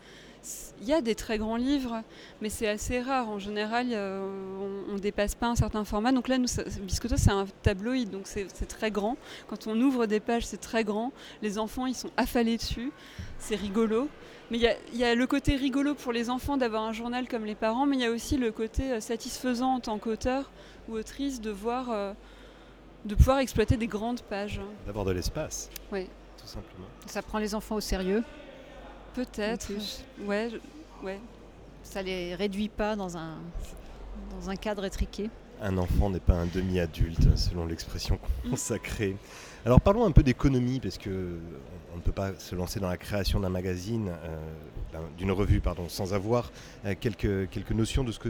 il 0.81 0.89
y 0.89 0.91
a 0.91 0.99
des 0.99 1.15
très 1.15 1.37
grands 1.37 1.55
livres, 1.55 2.01
mais 2.41 2.49
c'est 2.49 2.67
assez 2.67 2.99
rare. 2.99 3.29
En 3.29 3.39
général, 3.39 3.87
on 3.93 4.93
ne 4.95 4.99
dépasse 4.99 5.35
pas 5.35 5.47
un 5.47 5.55
certain 5.55 5.85
format. 5.85 6.11
Donc 6.11 6.27
là, 6.27 6.37
nous, 6.37 6.49
Biscotto, 6.81 7.15
c'est 7.15 7.31
un 7.31 7.45
tabloïd, 7.61 8.09
donc 8.09 8.23
c'est 8.25 8.67
très 8.67 8.91
grand. 8.91 9.15
Quand 9.47 9.67
on 9.67 9.79
ouvre 9.79 10.05
des 10.05 10.19
pages, 10.19 10.45
c'est 10.45 10.59
très 10.59 10.83
grand. 10.83 11.13
Les 11.41 11.59
enfants, 11.59 11.85
ils 11.85 11.95
sont 11.95 12.11
affalés 12.17 12.57
dessus. 12.57 12.91
C'est 13.39 13.55
rigolo. 13.55 14.09
Mais 14.51 14.59
il 14.93 14.99
y, 14.99 15.03
a 15.03 15.15
le 15.15 15.25
côté 15.25 15.55
rigolo 15.55 15.95
pour 15.95 16.11
les 16.11 16.29
enfants 16.29 16.57
d'avoir 16.57 16.83
un 16.83 16.91
journal 16.91 17.27
comme 17.27 17.45
les 17.45 17.55
parents, 17.55 17.85
mais 17.85 17.95
il 17.95 18.01
y 18.01 18.05
a 18.05 18.11
aussi 18.11 18.37
le 18.37 18.51
côté 18.51 18.91
euh, 18.91 18.99
satisfaisant 18.99 19.75
en 19.75 19.79
tant 19.79 19.97
qu'auteur 19.97 20.51
ou 20.87 20.93
autrice 20.93 21.41
de 21.41 21.51
voir, 21.51 21.89
euh, 21.91 22.13
de 23.05 23.15
pouvoir 23.15 23.39
exploiter 23.39 23.77
des 23.77 23.87
grandes 23.87 24.21
pages. 24.21 24.59
D'avoir 24.85 25.05
de 25.05 25.11
l'espace. 25.11 25.69
Oui. 25.91 26.07
Tout 26.37 26.47
simplement. 26.47 26.87
Ça 27.05 27.21
prend 27.21 27.39
les 27.39 27.55
enfants 27.55 27.75
au 27.75 27.81
sérieux? 27.81 28.23
Peut-être. 29.13 29.71
Ouais, 30.25 30.49
ouais. 31.03 31.19
Ça 31.83 32.01
les 32.01 32.36
réduit 32.36 32.69
pas 32.69 32.95
dans 32.95 33.17
un, 33.17 33.38
dans 34.31 34.49
un 34.49 34.55
cadre 34.55 34.86
étriqué? 34.86 35.29
Un 35.62 35.77
enfant 35.77 36.10
n'est 36.10 36.19
pas 36.19 36.34
un 36.34 36.47
demi-adulte, 36.47 37.38
selon 37.38 37.65
l'expression 37.65 38.19
consacrée. 38.49 39.15
Alors 39.65 39.79
parlons 39.79 40.05
un 40.05 40.12
peu 40.12 40.23
d'économie, 40.23 40.79
parce 40.79 40.97
que 40.97 41.38
on 41.93 41.97
ne 41.97 42.01
peut 42.01 42.12
pas 42.12 42.34
se 42.38 42.56
lancer 42.56 42.79
dans 42.79 42.89
la 42.89 42.97
création 42.97 43.39
d'un 43.39 43.49
magazine, 43.49 44.12
euh, 44.23 44.97
d'une 45.17 45.32
revue, 45.32 45.60
pardon, 45.60 45.88
sans 45.89 46.13
avoir 46.13 46.51
euh, 46.86 46.95
quelques, 46.99 47.71
notions 47.71 48.03
de 48.03 48.12
ce 48.12 48.19
que 48.19 48.29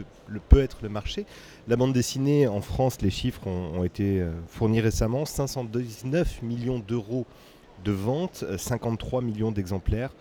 peut 0.49 0.62
être 0.62 0.80
le 0.82 0.89
marché. 0.89 1.26
La 1.67 1.76
bande 1.76 1.93
dessinée 1.93 2.47
en 2.47 2.62
France, 2.62 3.02
les 3.02 3.10
chiffres 3.10 3.47
ont, 3.47 3.84
été 3.84 4.19
euh, 4.19 4.32
fournis 4.47 4.82
récemment 4.82 5.26
519 5.26 6.41
millions 6.41 6.80
d'euros 6.80 7.26
de 7.86 7.91
ventes, 7.91 8.45
53 8.58 9.21
millions 9.21 9.52
d'exemplaires. 9.52 10.13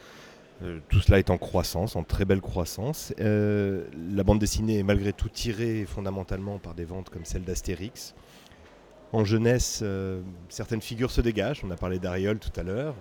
tout 0.89 1.01
cela 1.01 1.21
est 1.21 1.31
en 1.31 1.39
croissance, 1.39 1.95
en 1.95 2.03
très 2.03 2.25
belle 2.25 2.41
croissance. 2.41 3.13
la 3.19 4.25
bande 4.25 4.41
dessinée 4.41 4.79
est 4.79 4.83
malgré 4.83 5.13
tout 5.13 5.29
tirée 5.29 5.85
fondamentalement 5.85 6.59
par 6.59 6.75
des 6.75 6.85
ventes 6.85 7.09
comme 7.09 7.25
celle 7.25 7.45
d'Astérix. 7.45 8.15
En 9.13 9.25
jeunesse, 9.25 9.85
certaines 10.49 10.81
figures 10.81 11.13
se 11.13 11.21
dégagent. 11.21 11.63
On 11.63 11.71
a 11.71 11.77
parlé 11.77 12.01
d'Ariol 12.01 12.41
tout 12.41 12.59
à 12.59 12.65
l'heure, 12.65 12.97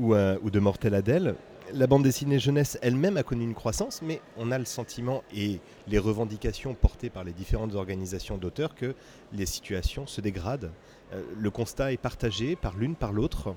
euh, 0.00 0.38
ou, 0.42 0.50
de 0.50 0.58
Mortel 0.60 0.94
Adèle. 0.94 1.34
La 1.74 1.86
bande 1.86 2.02
dessinée 2.02 2.38
jeunesse 2.38 2.78
elle-même 2.80 3.16
a 3.16 3.22
connu 3.22 3.44
une 3.44 3.54
croissance, 3.54 4.00
mais 4.02 4.20
on 4.38 4.50
a 4.50 4.58
le 4.58 4.64
sentiment 4.64 5.22
et 5.34 5.60
les 5.86 5.98
revendications 5.98 6.74
portées 6.74 7.10
par 7.10 7.24
les 7.24 7.32
différentes 7.32 7.74
organisations 7.74 8.38
d'auteurs 8.38 8.74
que 8.74 8.94
les 9.32 9.44
situations 9.44 10.06
se 10.06 10.20
dégradent. 10.20 10.70
Euh, 11.12 11.22
le 11.38 11.50
constat 11.50 11.92
est 11.92 11.98
partagé 11.98 12.56
par 12.56 12.76
l'une, 12.76 12.94
par 12.94 13.12
l'autre. 13.12 13.54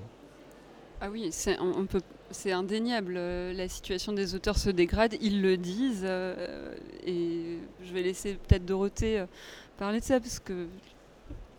Ah 1.00 1.08
oui, 1.10 1.30
c'est 1.32 2.52
indéniable. 2.52 3.14
La 3.14 3.68
situation 3.68 4.12
des 4.12 4.34
auteurs 4.34 4.58
se 4.58 4.70
dégrade, 4.70 5.16
ils 5.20 5.40
le 5.40 5.56
disent. 5.56 6.04
Euh, 6.04 6.74
et 7.04 7.58
je 7.82 7.92
vais 7.92 8.02
laisser 8.02 8.34
peut-être 8.34 8.64
Dorothée 8.64 9.24
parler 9.78 10.00
de 10.00 10.04
ça 10.04 10.20
parce 10.20 10.38
que 10.38 10.68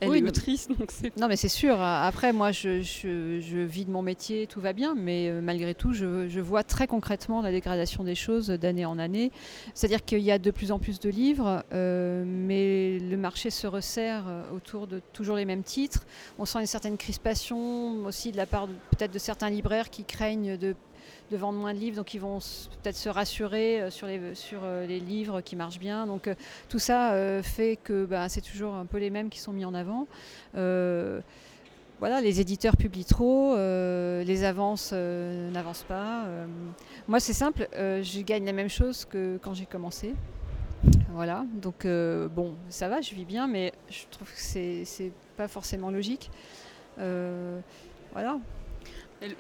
oui, 0.08 0.22
donc 0.22 0.92
c'est... 0.92 1.16
Non, 1.18 1.28
mais 1.28 1.36
c'est 1.36 1.50
sûr. 1.50 1.82
Après, 1.82 2.34
moi, 2.34 2.52
je, 2.52 2.82
je, 2.82 3.60
vis 3.64 3.86
de 3.86 3.92
mon 3.92 4.02
métier, 4.02 4.48
tout 4.48 4.62
va 4.62 4.74
bien, 4.74 4.96
mais 4.96 5.30
euh, 5.30 5.42
malgré 5.42 5.74
tout, 5.76 5.94
je, 5.94 6.28
je, 6.28 6.40
vois 6.40 6.64
très 6.64 6.88
concrètement 6.88 7.42
la 7.42 7.52
dégradation 7.52 8.04
des 8.04 8.16
choses 8.16 8.48
d'année 8.48 8.86
en 8.86 9.00
année. 9.00 9.32
C'est-à-dire 9.74 10.04
qu'il 10.04 10.20
y 10.20 10.32
a 10.32 10.40
de 10.40 10.52
plus 10.52 10.72
en 10.72 10.80
plus 10.80 11.00
de 11.00 11.10
livres, 11.10 11.64
euh, 11.74 12.24
mais 12.26 13.00
le 13.00 13.18
marché 13.18 13.50
se 13.50 13.68
resserre 13.68 14.26
euh, 14.28 14.44
autour 14.56 14.88
de 14.88 15.02
toujours 15.14 15.36
les 15.36 15.46
mêmes 15.46 15.64
titres. 15.64 16.06
On 16.40 16.46
sent 16.46 16.60
une 16.60 16.68
certaine 16.68 16.98
crispation 16.98 18.06
aussi 18.06 18.32
de 18.32 18.38
la 18.38 18.46
part 18.46 18.68
peut-être 18.68 19.14
de 19.14 19.20
certains 19.20 19.50
libraires 19.50 19.90
qui 19.90 20.04
craignent 20.04 20.58
de 20.58 20.76
de 21.32 21.38
vendre 21.38 21.60
moins 21.60 21.74
de 21.74 21.80
livres, 21.80 21.96
donc 21.96 22.14
ils 22.14 22.20
vont 22.20 22.40
peut-être 22.82 22.96
se 22.96 23.10
rassurer 23.10 23.82
euh, 23.82 23.90
sur 23.90 24.08
les, 24.08 24.36
sur 24.36 24.62
euh, 24.64 24.86
les 24.86 25.00
livres 25.00 25.42
qui 25.42 25.56
marchent 25.56 25.80
bien. 25.80 26.06
Donc 26.06 26.28
euh, 26.28 26.36
tout 26.70 26.80
ça 26.80 27.14
fait 27.42 27.78
que 27.84 28.06
bah, 28.06 28.30
c'est 28.30 28.42
toujours 28.42 28.76
un 28.76 28.86
peu 28.86 28.98
les 28.98 29.10
mêmes 29.10 29.30
qui 29.30 29.40
sont 29.40 29.54
mis 29.54 29.66
en 29.66 29.74
avant. 29.74 30.08
voilà, 30.54 32.22
les 32.22 32.42
éditeurs 32.42 32.76
publient 32.76 33.06
trop, 33.06 33.56
les 33.56 34.44
avances 34.44 34.92
n'avancent 34.92 35.86
pas. 35.88 36.26
moi, 37.08 37.20
c'est 37.20 37.34
simple, 37.34 37.68
je 37.74 38.22
gagne 38.22 38.46
la 38.46 38.54
même 38.54 38.70
chose 38.70 39.06
que 39.06 39.38
quand 39.42 39.54
j'ai 39.54 39.66
commencé. 39.66 40.14
Voilà, 41.14 41.46
donc 41.54 41.86
bon, 42.36 42.56
ça 42.70 42.90
va, 42.90 43.02
je 43.02 43.16
vis 43.16 43.26
bien, 43.26 43.48
mais 43.48 43.72
je 43.90 44.04
trouve 44.12 44.30
que 44.30 44.40
c'est 44.40 45.12
pas 45.38 45.48
forcément 45.48 45.92
logique. 45.92 46.30
voilà. 46.98 48.40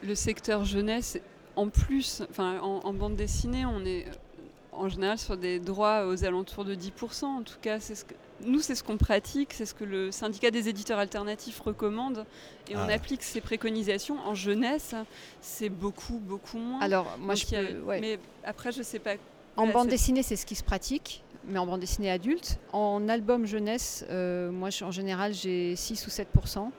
Le 0.01 0.15
secteur 0.15 0.63
jeunesse 0.63 1.19
en 1.55 1.69
plus, 1.69 2.23
enfin, 2.29 2.59
en, 2.61 2.93
bande 2.93 3.15
dessinée, 3.15 3.65
on 3.65 3.85
est 3.85 4.05
en 4.71 4.89
général 4.89 5.17
sur 5.17 5.37
des 5.37 5.59
droits 5.59 6.07
aux 6.07 6.23
alentours 6.23 6.65
de 6.65 6.75
10%. 6.75 7.25
En 7.25 7.43
tout 7.43 7.57
cas, 7.61 7.79
c'est 7.79 7.95
ce 7.95 8.05
que, 8.05 8.15
nous, 8.45 8.59
c'est 8.59 8.75
ce 8.75 8.83
qu'on 8.83 8.97
pratique, 8.97 9.53
c'est 9.53 9.65
ce 9.65 9.73
que 9.73 9.83
le 9.83 10.11
syndicat 10.11 10.51
des 10.51 10.67
éditeurs 10.69 10.99
alternatifs 10.99 11.59
recommande. 11.59 12.25
Et 12.69 12.75
on 12.75 12.79
ah. 12.79 12.93
applique 12.93 13.23
ces 13.23 13.41
préconisations. 13.41 14.17
En 14.25 14.33
jeunesse, 14.33 14.95
c'est 15.41 15.69
beaucoup, 15.69 16.19
beaucoup 16.19 16.57
moins. 16.57 16.79
Alors, 16.81 17.17
moi, 17.19 17.35
je 17.35 17.45
Mais 17.99 18.19
après, 18.43 18.71
je 18.71 18.81
sais 18.81 18.99
pas. 18.99 19.13
En 19.55 19.67
bande 19.67 19.87
dessinée, 19.87 20.23
c'est 20.23 20.35
ce 20.35 20.47
qui 20.47 20.55
se 20.55 20.63
pratique, 20.63 21.23
mais 21.45 21.59
en 21.59 21.67
bande 21.67 21.79
dessinée 21.79 22.09
adulte. 22.09 22.59
En 22.71 23.07
album 23.07 23.45
jeunesse, 23.45 24.03
euh, 24.09 24.51
moi, 24.51 24.69
en 24.81 24.91
général, 24.91 25.33
j'ai 25.33 25.75
6 25.75 26.07
ou 26.07 26.09
7%. 26.09 26.71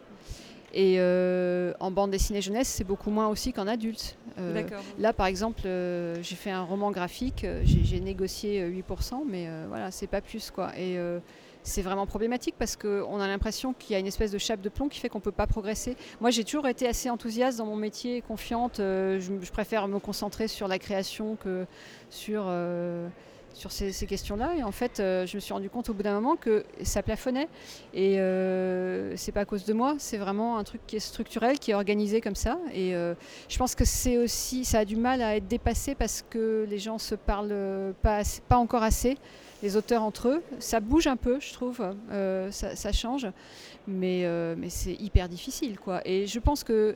Et 0.74 0.96
euh, 0.98 1.72
en 1.78 1.92
bande 1.92 2.10
dessinée 2.10 2.42
jeunesse, 2.42 2.66
c'est 2.66 2.82
beaucoup 2.82 3.10
moins 3.10 3.28
aussi 3.28 3.52
qu'en 3.52 3.68
adulte. 3.68 4.16
Euh, 4.40 4.64
là, 4.98 5.12
par 5.12 5.26
exemple, 5.26 5.62
euh, 5.66 6.16
j'ai 6.20 6.34
fait 6.34 6.50
un 6.50 6.64
roman 6.64 6.90
graphique, 6.90 7.46
j'ai 7.62 8.00
négocié 8.00 8.60
8%, 8.68 9.22
mais 9.24 9.48
voilà, 9.68 9.92
c'est 9.92 10.08
pas 10.08 10.20
plus. 10.20 10.50
quoi. 10.50 10.76
Et 10.76 10.98
c'est 11.62 11.80
vraiment 11.80 12.06
problématique 12.06 12.56
parce 12.58 12.76
qu'on 12.76 13.20
a 13.20 13.28
l'impression 13.28 13.72
qu'il 13.72 13.92
y 13.92 13.94
a 13.94 14.00
une 14.00 14.08
espèce 14.08 14.32
de 14.32 14.38
chape 14.38 14.60
de 14.60 14.68
plomb 14.68 14.88
qui 14.88 14.98
fait 14.98 15.08
qu'on 15.08 15.18
ne 15.18 15.22
peut 15.24 15.32
pas 15.32 15.46
progresser. 15.46 15.96
Moi, 16.20 16.30
j'ai 16.30 16.42
toujours 16.42 16.66
été 16.66 16.88
assez 16.88 17.08
enthousiaste 17.08 17.58
dans 17.58 17.66
mon 17.66 17.76
métier, 17.76 18.20
confiante. 18.20 18.78
Je, 18.78 19.50
préfère 19.52 19.86
me 19.86 20.00
concentrer 20.00 20.48
sur 20.48 20.66
la 20.66 20.80
création 20.80 21.36
que 21.36 21.66
sur, 22.10 22.46
sur 23.54 23.72
ces, 23.72 23.92
questions-là. 24.06 24.54
Et 24.58 24.62
en 24.62 24.72
fait, 24.72 25.00
euh, 25.00 25.26
je 25.26 25.36
me 25.36 25.40
suis 25.40 25.52
rendu 25.52 25.70
compte 25.70 25.88
au 25.88 25.94
bout 25.94 26.02
d'un 26.02 26.14
moment 26.14 26.36
que 26.36 26.64
ça 26.82 27.02
plafonnait. 27.02 27.48
Et 27.94 28.16
c'est 29.16 29.32
pas 29.32 29.40
à 29.40 29.44
cause 29.44 29.64
de 29.64 29.72
moi, 29.72 29.96
c'est 29.98 30.18
vraiment 30.18 30.58
un 30.58 30.64
truc 30.64 30.82
qui 30.86 30.96
est 30.96 31.00
structurel, 31.00 31.58
qui 31.58 31.70
est 31.70 31.74
organisé 31.74 32.20
comme 32.20 32.34
ça. 32.34 32.58
Et 32.72 32.92
je 32.92 33.58
pense 33.58 33.74
que 33.74 33.84
c'est 33.84 34.18
aussi, 34.18 34.64
ça 34.64 34.80
a 34.80 34.84
du 34.84 34.96
mal 34.96 35.22
à 35.22 35.36
être 35.36 35.48
dépassé 35.48 35.94
parce 35.94 36.24
que 36.28 36.66
les 36.68 36.78
gens 36.78 36.98
se 36.98 37.14
parlent 37.14 37.94
pas, 38.02 38.22
pas 38.48 38.56
encore 38.56 38.82
assez 38.82 39.16
les 39.64 39.76
auteurs 39.76 40.02
entre 40.02 40.28
eux. 40.28 40.42
Ça 40.58 40.78
bouge 40.78 41.06
un 41.06 41.16
peu, 41.16 41.40
je 41.40 41.52
trouve, 41.54 41.82
euh, 42.12 42.50
ça, 42.50 42.92
change, 42.92 43.26
mais, 43.88 44.24
euh, 44.24 44.54
mais 44.56 44.68
c'est 44.68 44.92
hyper 44.92 45.28
difficile. 45.28 45.78
Quoi. 45.78 46.06
Et 46.06 46.26
je 46.26 46.38
pense 46.38 46.62
que 46.62 46.94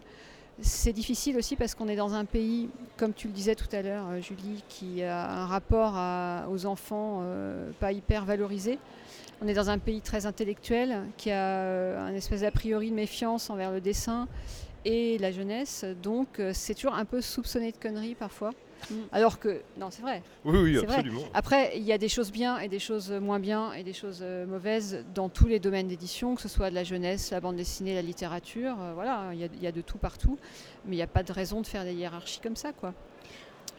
c'est 0.61 0.92
difficile 0.92 1.37
aussi 1.37 1.57
parce 1.57 1.75
qu'on 1.75 1.88
est 1.88 1.97
dans 1.97 2.14
un 2.14 2.25
pays, 2.25 2.68
comme 2.97 3.14
tu 3.14 3.29
le 3.29 3.33
disais 3.33 3.55
tout 3.55 3.68
à 3.73 3.83
l'heure, 3.83 4.07
euh, 4.09 4.21
Julie, 4.21 4.64
qui 4.68 5.03
a 5.03 5.31
un 5.31 5.47
rapport 5.47 5.94
aux 6.51 6.66
enfants 6.66 7.23
pas 7.81 7.92
hyper 7.92 8.25
valorisé. 8.25 8.79
On 9.40 9.47
est 9.47 9.55
dans 9.55 9.71
un 9.71 9.79
pays 9.79 10.01
très 10.01 10.27
intellectuel 10.27 11.03
qui 11.16 11.31
a 11.31 12.01
un 12.01 12.14
espèce 12.14 12.40
d'a 12.40 12.51
priori 12.51 12.90
de 12.90 12.94
méfiance 12.97 13.51
envers 13.51 13.71
le 13.71 13.81
dessin 13.81 14.27
et 14.85 15.16
la 15.18 15.31
jeunesse. 15.31 15.85
Donc 16.03 16.40
c'est 16.53 16.75
toujours 16.75 16.94
un 16.94 17.05
peu 17.05 17.21
soupçonné 17.21 17.71
de 17.71 17.77
conneries 17.77 18.16
parfois. 18.16 18.51
Mm. 18.91 18.95
Alors 19.12 19.38
que, 19.38 19.61
non, 19.77 19.91
c'est 19.91 20.03
vrai. 20.03 20.23
Oui, 20.45 20.59
oui, 20.59 20.79
absolument. 20.79 21.23
Après, 21.35 21.73
il 21.77 21.83
y 21.83 21.93
a 21.93 21.99
des 21.99 22.09
choses 22.09 22.33
bien 22.33 22.59
et 22.59 22.69
des 22.69 22.79
choses 22.79 23.11
moins 23.11 23.38
bien 23.38 23.73
et 23.73 23.83
des 23.83 23.93
choses 23.93 24.21
euh, 24.23 24.47
mauvaises 24.47 25.05
dans 25.14 25.29
tous 25.29 25.47
les 25.47 25.59
domaines 25.59 25.88
d'édition, 25.88 26.35
que 26.35 26.43
ce 26.43 26.49
soit 26.49 26.71
de 26.71 26.75
la 26.75 26.85
jeunesse, 26.85 27.31
la 27.31 27.41
bande 27.41 27.57
dessinée, 27.57 27.95
la 27.95 28.03
littérature. 28.03 28.77
Euh, 28.81 28.93
voilà, 28.95 29.31
il 29.35 29.62
y, 29.62 29.67
a 29.67 29.73
de 29.73 29.81
tout 29.81 29.99
partout. 29.99 30.38
Mais 30.87 30.95
il 30.95 30.99
n'y 30.99 31.03
a 31.03 31.09
pas 31.09 31.23
de 31.23 31.33
raison 31.33 31.61
de 31.61 31.67
faire 31.67 31.85
des 31.85 31.95
hiérarchies 31.95 32.41
comme 32.41 32.57
ça, 32.57 32.73
quoi. 32.73 32.95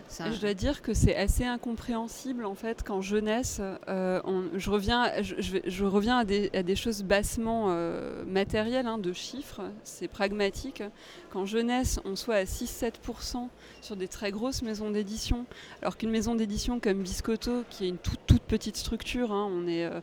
Je 0.10 0.41
dois 0.41 0.54
dire 0.54 0.82
que 0.82 0.93
c'est 0.93 1.15
assez 1.15 1.45
incompréhensible 1.45 2.45
en 2.45 2.56
fait 2.56 2.84
qu'en 2.84 3.02
jeunesse, 3.02 3.62
euh, 3.88 4.19
je 4.56 4.69
reviens, 4.69 5.12
je, 5.22 5.86
reviens 5.86 6.17
à 6.17 6.26
des, 6.26 6.76
choses 6.76 7.04
bassement 7.04 7.67
euh, 7.69 8.24
matérielles, 8.26 8.88
hein, 8.88 8.98
de 8.98 9.13
chiffres, 9.13 9.62
c'est 9.84 10.08
pragmatique. 10.08 10.84
Qu'en 11.32 11.45
jeunesse, 11.45 12.00
on 12.06 12.15
soit 12.15 12.36
à 12.36 12.43
6-7% 12.43 13.50
sur 13.82 13.95
des 13.95 14.08
très 14.08 14.32
grosses 14.32 14.63
maisons 14.63 14.89
d'édition, 14.89 15.45
alors 15.82 15.98
qu'une 15.98 16.12
maison 16.12 16.36
d'édition 16.36 16.80
comme 16.80 17.04
Biscotto, 17.04 17.63
qui 17.69 17.86
est 17.86 17.89
une 17.89 17.98
toute, 17.98 18.41
petite 18.41 18.78
structure, 18.78 19.32
hein, 19.32 19.48
on 19.52 19.67
est, 19.67 19.86
euh, 19.86 20.02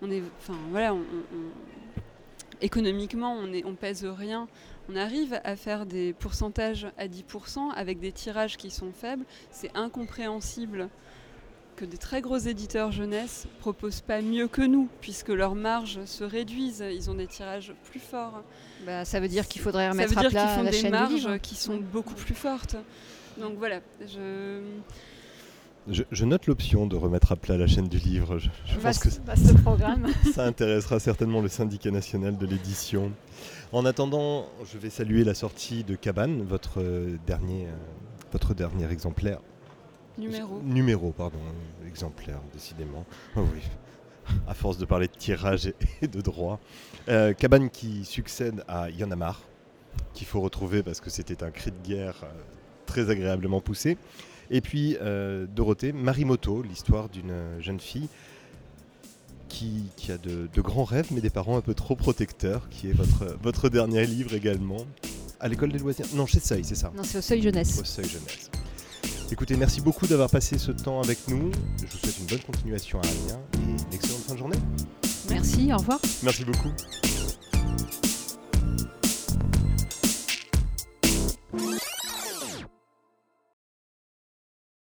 on 0.00 0.10
est, 0.10 0.22
enfin 0.38 0.58
voilà, 0.70 0.94
économiquement, 2.62 3.34
on, 3.34 3.52
est, 3.52 3.64
on 3.64 3.74
pèse 3.74 4.04
rien 4.04 4.48
on 4.88 4.96
arrive 4.96 5.40
à 5.44 5.56
faire 5.56 5.86
des 5.86 6.12
pourcentages 6.12 6.86
à 6.98 7.06
10% 7.06 7.70
avec 7.74 8.00
des 8.00 8.12
tirages 8.12 8.56
qui 8.56 8.70
sont 8.70 8.92
faibles. 8.92 9.24
C'est 9.50 9.70
incompréhensible 9.76 10.88
que 11.76 11.84
des 11.84 11.96
très 11.96 12.20
gros 12.20 12.36
éditeurs 12.36 12.92
jeunesse 12.92 13.46
proposent 13.60 14.02
pas 14.02 14.20
mieux 14.20 14.48
que 14.48 14.62
nous, 14.62 14.88
puisque 15.00 15.28
leurs 15.28 15.54
marges 15.54 16.04
se 16.04 16.24
réduisent, 16.24 16.84
ils 16.92 17.10
ont 17.10 17.14
des 17.14 17.26
tirages 17.26 17.72
plus 17.84 18.00
forts. 18.00 18.42
Bah, 18.84 19.04
ça 19.04 19.20
veut 19.20 19.28
dire 19.28 19.46
qu'il 19.48 19.62
faudrait 19.62 19.88
remettre 19.88 20.18
à 20.18 20.28
plat 20.28 20.48
font 20.48 20.62
la 20.62 20.70
des 20.70 20.90
marges 20.90 21.38
qui 21.40 21.54
sont 21.54 21.76
beaucoup 21.76 22.14
plus 22.14 22.34
fortes. 22.34 22.76
Donc 23.38 23.54
voilà, 23.56 23.80
je... 24.00 24.60
Je, 25.88 26.24
note 26.24 26.46
l'option 26.46 26.86
de 26.86 26.94
remettre 26.94 27.32
à 27.32 27.36
plat 27.36 27.56
la 27.56 27.66
chaîne 27.66 27.88
du 27.88 27.98
livre. 27.98 28.38
Je, 28.38 28.48
pense 28.78 29.00
que 29.00 29.10
ce 29.10 29.52
programme. 29.62 30.06
ça 30.32 30.44
intéressera 30.44 31.00
certainement 31.00 31.40
le 31.40 31.48
syndicat 31.48 31.90
national 31.90 32.38
de 32.38 32.46
l'édition. 32.46 33.10
En 33.72 33.84
attendant, 33.84 34.46
je 34.70 34.78
vais 34.78 34.90
saluer 34.90 35.24
la 35.24 35.34
sortie 35.34 35.82
de 35.82 35.96
Cabane, 35.96 36.42
votre 36.42 36.80
euh, 36.80 37.16
dernier, 37.26 37.66
euh, 37.66 37.72
votre 38.30 38.54
dernier 38.54 38.90
exemplaire. 38.92 39.40
Numéro. 40.18 40.60
Numéro, 40.62 41.10
pardon, 41.10 41.38
exemplaire, 41.88 42.38
décidément. 42.52 43.04
Oh 43.36 43.40
oui, 43.52 43.62
à 44.46 44.54
force 44.54 44.78
de 44.78 44.84
parler 44.84 45.08
de 45.08 45.16
tirage 45.16 45.72
et 46.00 46.06
de 46.06 46.20
droit. 46.20 46.60
Euh, 47.08 47.32
Cabane 47.32 47.70
qui 47.70 48.04
succède 48.04 48.62
à 48.68 48.88
Yanamar, 48.88 49.40
qu'il 50.14 50.28
faut 50.28 50.40
retrouver 50.40 50.84
parce 50.84 51.00
que 51.00 51.10
c'était 51.10 51.42
un 51.42 51.50
cri 51.50 51.72
de 51.72 51.88
guerre 51.88 52.24
très 52.86 53.10
agréablement 53.10 53.60
poussé. 53.60 53.98
Et 54.52 54.60
puis 54.60 54.96
euh, 55.00 55.46
Dorothée, 55.56 55.92
Marimoto, 55.92 56.62
l'histoire 56.62 57.08
d'une 57.08 57.32
jeune 57.58 57.80
fille 57.80 58.08
qui, 59.48 60.10
a 60.10 60.18
de, 60.18 60.48
grands 60.60 60.84
rêves, 60.84 61.08
mais 61.10 61.20
des 61.20 61.30
parents 61.30 61.56
un 61.56 61.60
peu 61.60 61.74
trop 61.74 61.94
protecteurs, 61.94 62.68
qui 62.70 62.88
est 62.88 62.92
votre, 62.92 63.36
votre 63.42 63.68
dernier 63.68 64.06
livre 64.06 64.34
également. 64.34 64.86
À 65.40 65.48
l'école 65.48 65.72
des 65.72 65.78
loisirs 65.78 66.06
Non, 66.14 66.26
chez 66.26 66.40
Seuil, 66.40 66.64
c'est 66.64 66.74
ça 66.74 66.90
Non, 66.96 67.02
c'est 67.04 67.18
au 67.18 67.22
Seuil 67.22 67.42
Jeunesse. 67.42 67.78
Au 67.80 67.84
Seuil 67.84 68.08
Jeunesse. 68.08 68.50
Écoutez, 69.30 69.56
merci 69.56 69.80
beaucoup 69.80 70.06
d'avoir 70.06 70.30
passé 70.30 70.58
ce 70.58 70.72
temps 70.72 71.00
avec 71.02 71.26
nous. 71.28 71.50
Je 71.78 71.86
vous 71.86 71.98
souhaite 71.98 72.18
une 72.18 72.26
bonne 72.26 72.40
continuation 72.40 73.00
à 73.00 73.06
Amiens 73.06 73.40
et 73.54 73.70
une 73.70 73.94
excellente 73.94 74.22
fin 74.22 74.34
de 74.34 74.38
journée. 74.38 74.58
Merci, 75.28 75.72
au 75.72 75.76
revoir. 75.76 76.00
Merci 76.22 76.44
beaucoup. 76.44 76.72